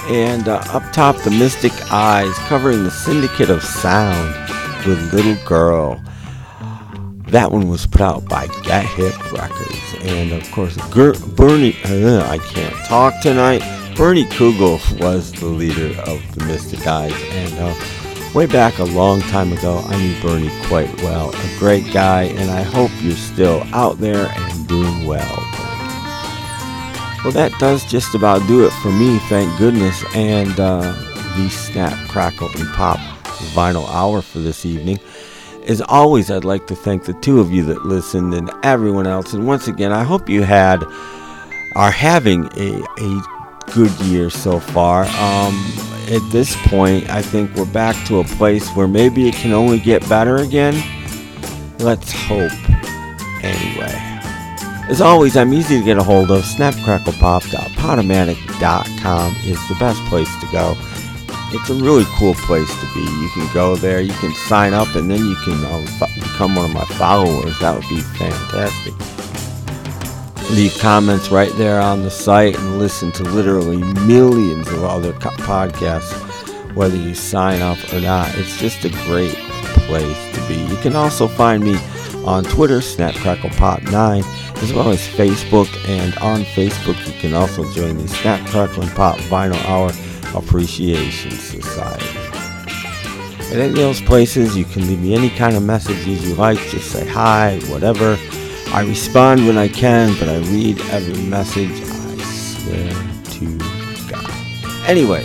And 0.08 0.48
uh, 0.48 0.62
up 0.68 0.92
top, 0.92 1.16
the 1.22 1.30
Mystic 1.30 1.72
Eyes 1.90 2.32
covering 2.48 2.84
the 2.84 2.90
Syndicate 2.90 3.50
of 3.50 3.62
Sound 3.62 4.34
with 4.86 5.12
Little 5.12 5.36
Girl. 5.46 6.00
That 7.28 7.50
one 7.50 7.68
was 7.68 7.86
put 7.86 8.02
out 8.02 8.24
by 8.28 8.46
Get 8.62 8.86
Hip 8.86 9.32
Records. 9.32 9.94
And 10.02 10.32
of 10.32 10.48
course, 10.52 10.76
Ger- 10.94 11.14
Bernie, 11.34 11.76
uh, 11.84 12.28
I 12.30 12.38
can't 12.38 12.74
talk 12.86 13.20
tonight. 13.20 13.62
Bernie 13.96 14.26
Kugel 14.26 14.78
was 15.00 15.32
the 15.32 15.46
leader 15.46 16.00
of 16.02 16.34
the 16.34 16.44
Mystic 16.44 16.86
Eyes. 16.86 17.12
And 17.30 17.54
uh, 17.58 17.74
way 18.32 18.46
back 18.46 18.78
a 18.78 18.84
long 18.84 19.20
time 19.22 19.52
ago, 19.52 19.82
I 19.86 19.96
knew 19.98 20.20
Bernie 20.22 20.52
quite 20.68 20.94
well. 21.02 21.30
A 21.34 21.58
great 21.58 21.92
guy, 21.92 22.24
and 22.24 22.50
I 22.50 22.62
hope 22.62 22.90
you're 23.00 23.16
still 23.16 23.64
out 23.72 23.98
there 23.98 24.26
and 24.28 24.68
doing 24.68 25.04
well. 25.06 25.45
Well, 27.26 27.32
that 27.32 27.58
does 27.58 27.84
just 27.84 28.14
about 28.14 28.46
do 28.46 28.64
it 28.64 28.70
for 28.74 28.92
me, 28.92 29.18
thank 29.28 29.58
goodness, 29.58 30.04
and 30.14 30.60
uh, 30.60 30.92
the 31.36 31.48
Snap, 31.48 31.92
Crackle, 32.08 32.48
and 32.54 32.68
Pop 32.68 32.98
Vinyl 33.52 33.84
Hour 33.88 34.22
for 34.22 34.38
this 34.38 34.64
evening. 34.64 35.00
As 35.66 35.80
always, 35.80 36.30
I'd 36.30 36.44
like 36.44 36.68
to 36.68 36.76
thank 36.76 37.04
the 37.04 37.14
two 37.14 37.40
of 37.40 37.50
you 37.50 37.64
that 37.64 37.84
listened 37.84 38.32
and 38.32 38.48
everyone 38.62 39.08
else. 39.08 39.32
And 39.32 39.44
once 39.44 39.66
again, 39.66 39.90
I 39.90 40.04
hope 40.04 40.28
you 40.28 40.42
had 40.42 40.84
are 41.74 41.90
having 41.90 42.44
a, 42.56 42.80
a 42.96 43.22
good 43.72 43.90
year 44.02 44.30
so 44.30 44.60
far. 44.60 45.02
Um, 45.06 45.72
at 46.08 46.22
this 46.30 46.54
point, 46.68 47.10
I 47.10 47.22
think 47.22 47.52
we're 47.56 47.64
back 47.64 47.96
to 48.06 48.20
a 48.20 48.24
place 48.24 48.70
where 48.76 48.86
maybe 48.86 49.28
it 49.28 49.34
can 49.34 49.52
only 49.52 49.80
get 49.80 50.08
better 50.08 50.36
again. 50.36 50.80
Let's 51.80 52.12
hope. 52.12 52.52
Anyway. 53.42 54.15
As 54.88 55.00
always, 55.00 55.36
I'm 55.36 55.52
easy 55.52 55.78
to 55.78 55.84
get 55.84 55.98
a 55.98 56.02
hold 56.02 56.30
of. 56.30 56.44
Snapcracklepop.podomatic.com 56.44 59.36
is 59.44 59.68
the 59.68 59.74
best 59.80 60.00
place 60.04 60.28
to 60.40 60.46
go. 60.52 60.76
It's 61.52 61.70
a 61.70 61.74
really 61.74 62.04
cool 62.18 62.34
place 62.34 62.68
to 62.68 62.86
be. 62.94 63.00
You 63.00 63.30
can 63.34 63.52
go 63.52 63.74
there, 63.76 64.00
you 64.00 64.12
can 64.14 64.32
sign 64.34 64.72
up, 64.74 64.94
and 64.94 65.10
then 65.10 65.24
you 65.24 65.34
can 65.44 65.64
uh, 65.64 65.84
fo- 65.98 66.06
become 66.14 66.54
one 66.54 66.66
of 66.66 66.74
my 66.74 66.84
followers. 66.96 67.58
That 67.58 67.74
would 67.74 67.88
be 67.88 68.00
fantastic. 68.00 68.94
Leave 70.52 70.76
comments 70.78 71.30
right 71.30 71.52
there 71.56 71.80
on 71.80 72.02
the 72.02 72.10
site 72.10 72.56
and 72.56 72.78
listen 72.78 73.10
to 73.12 73.24
literally 73.24 73.82
millions 74.06 74.68
of 74.68 74.84
other 74.84 75.12
co- 75.14 75.30
podcasts, 75.30 76.12
whether 76.74 76.96
you 76.96 77.14
sign 77.14 77.60
up 77.60 77.78
or 77.92 78.00
not. 78.00 78.32
It's 78.38 78.56
just 78.58 78.84
a 78.84 78.90
great 79.06 79.34
place 79.88 80.34
to 80.36 80.46
be. 80.46 80.54
You 80.56 80.76
can 80.76 80.94
also 80.94 81.26
find 81.26 81.64
me 81.64 81.76
on 82.24 82.44
Twitter, 82.44 82.78
SnapCracklePop9, 82.78 84.22
as 84.66 84.72
well 84.72 84.90
as 84.90 85.06
Facebook. 85.06 85.68
And 85.88 86.16
on 86.18 86.42
Facebook, 86.42 86.98
you 87.06 87.12
can 87.20 87.34
also 87.34 87.70
join 87.72 87.98
the 87.98 88.08
Snap 88.08 88.46
Crackle 88.48 88.82
and 88.82 88.92
Pop 88.92 89.16
Vinyl 89.18 89.62
Hour 89.66 89.92
Appreciation 90.36 91.30
Society. 91.30 92.18
At 93.48 93.58
any 93.58 93.68
of 93.68 93.76
those 93.76 94.00
places, 94.00 94.56
you 94.56 94.64
can 94.64 94.86
leave 94.88 95.00
me 95.00 95.14
any 95.14 95.30
kind 95.30 95.56
of 95.56 95.62
messages 95.62 96.26
you 96.26 96.34
like. 96.34 96.58
Just 96.68 96.90
say 96.90 97.06
hi, 97.06 97.60
whatever. 97.68 98.18
I 98.72 98.84
respond 98.86 99.46
when 99.46 99.56
I 99.56 99.68
can, 99.68 100.18
but 100.18 100.28
I 100.28 100.38
read 100.38 100.80
every 100.90 101.22
message. 101.22 101.70
I 101.70 102.16
swear 102.24 102.90
to 102.90 103.58
God. 104.10 104.88
Anyway, 104.88 105.22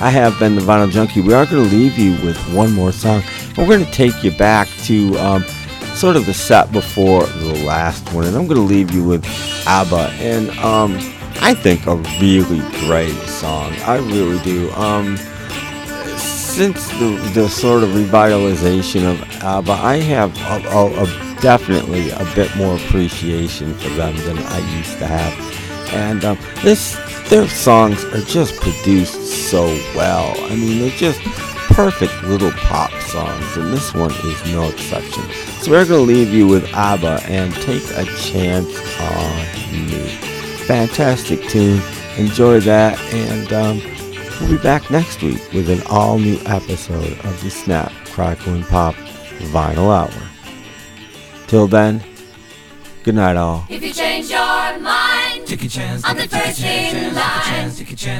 I 0.00 0.10
have 0.10 0.38
been 0.38 0.56
the 0.56 0.60
Vinyl 0.60 0.90
Junkie. 0.90 1.22
We 1.22 1.32
are 1.32 1.46
going 1.46 1.68
to 1.68 1.74
leave 1.74 1.98
you 1.98 2.12
with 2.24 2.36
one 2.52 2.72
more 2.72 2.92
song. 2.92 3.22
We're 3.56 3.66
going 3.66 3.84
to 3.84 3.92
take 3.92 4.22
you 4.22 4.30
back 4.32 4.68
to 4.84 5.16
um, 5.18 5.44
sort 5.94 6.16
of 6.16 6.26
the 6.26 6.34
set 6.34 6.72
before 6.72 7.24
the 7.26 7.64
last 7.64 8.12
one, 8.12 8.26
and 8.26 8.36
I'm 8.36 8.46
going 8.46 8.56
to 8.56 8.74
leave 8.74 8.90
you 8.90 9.04
with 9.04 9.24
ABBA. 9.66 10.10
And 10.18 10.50
um, 10.58 10.96
I 11.40 11.54
think 11.54 11.86
a 11.86 11.96
really 12.20 12.60
great 12.86 13.16
song. 13.28 13.72
I 13.82 13.98
really 13.98 14.42
do. 14.42 14.70
Um, 14.72 15.16
since 16.16 16.86
the, 16.98 17.30
the 17.34 17.48
sort 17.48 17.82
of 17.82 17.90
revitalization 17.90 19.10
of 19.10 19.22
ABBA, 19.42 19.72
I 19.72 19.96
have 19.96 20.36
a, 20.42 20.68
a, 20.68 21.02
a 21.02 21.32
definitely 21.40 22.10
a 22.10 22.24
bit 22.34 22.54
more 22.56 22.76
appreciation 22.76 23.74
for 23.74 23.88
them 23.90 24.16
than 24.18 24.38
I 24.38 24.76
used 24.76 24.98
to 24.98 25.06
have. 25.06 25.92
And 25.92 26.24
um, 26.24 26.38
this, 26.62 26.96
their 27.28 27.48
songs 27.48 28.04
are 28.04 28.20
just 28.20 28.60
produced 28.60 29.50
so 29.50 29.64
well. 29.94 30.34
I 30.44 30.54
mean, 30.54 30.78
they're 30.78 30.90
just 30.96 31.20
perfect 31.70 32.22
little 32.24 32.50
pop 32.52 32.92
songs, 33.02 33.56
and 33.56 33.72
this 33.72 33.94
one 33.94 34.12
is 34.12 34.52
no 34.52 34.68
exception. 34.68 35.22
So 35.60 35.70
we're 35.70 35.84
going 35.84 36.06
to 36.06 36.12
leave 36.12 36.32
you 36.32 36.46
with 36.46 36.64
ABBA 36.74 37.22
and 37.26 37.54
take 37.54 37.84
a 37.92 38.04
chance 38.16 38.68
on 39.00 39.36
me. 39.72 40.08
Fantastic 40.66 41.42
tune. 41.48 41.80
Enjoy 42.16 42.60
that, 42.60 42.98
and 43.14 43.52
um, 43.52 43.80
we'll 44.40 44.58
be 44.58 44.62
back 44.62 44.90
next 44.90 45.22
week 45.22 45.40
with 45.52 45.70
an 45.70 45.82
all 45.88 46.18
new 46.18 46.38
episode 46.46 47.18
of 47.24 47.42
the 47.42 47.50
Snap, 47.50 47.90
Crackle, 48.06 48.54
and 48.54 48.64
Pop 48.64 48.94
Vinyl 49.52 49.90
Hour. 49.90 50.28
Till 51.46 51.66
then, 51.66 52.02
good 53.02 53.14
night, 53.14 53.36
all. 53.36 53.66
If 53.68 53.82
you 53.82 53.92
change 53.92 54.30
your 54.30 54.40
mind, 54.40 55.01
Take 55.52 55.64
a 55.64 55.68
chance. 55.68 56.02
on 56.06 56.16
the 56.16 56.26
first 56.28 56.64
in 56.64 57.14
line. 57.14 57.68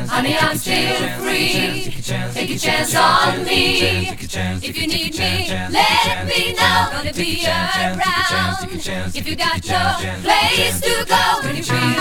Honey, 0.07 0.37
I'm 0.37 0.55
still 0.55 1.09
free. 1.25 1.89
Take 2.35 2.51
a 2.51 2.59
chance 2.59 2.95
on 2.95 3.43
me. 3.47 4.11
If 4.11 4.77
you 4.77 4.87
need 4.87 5.17
me, 5.17 5.49
let 5.49 6.27
me 6.27 6.53
know. 6.53 6.89
Gonna 6.93 7.15
be 7.15 7.47
around. 7.47 8.69
If 9.17 9.27
you 9.27 9.37
got 9.37 9.65
no 9.65 9.97
place 10.21 10.79
to 10.83 11.07
go 11.09 11.41
when 11.41 11.57
you're 11.57 11.65
feeling 11.65 11.97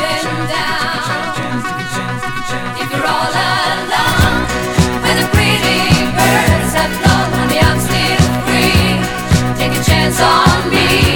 down. 0.52 1.00
If 2.76 2.92
you're 2.92 3.08
all 3.08 3.32
alone, 3.32 4.44
when 5.00 5.16
the 5.16 5.28
pretty 5.32 6.12
birds 6.12 6.74
have 6.76 6.92
flown, 7.00 7.32
honey, 7.40 7.60
I'm 7.64 7.80
still 7.80 8.20
free. 8.44 9.00
Take 9.56 9.80
a 9.80 9.82
chance 9.82 10.20
on 10.20 10.70
me. 10.70 11.11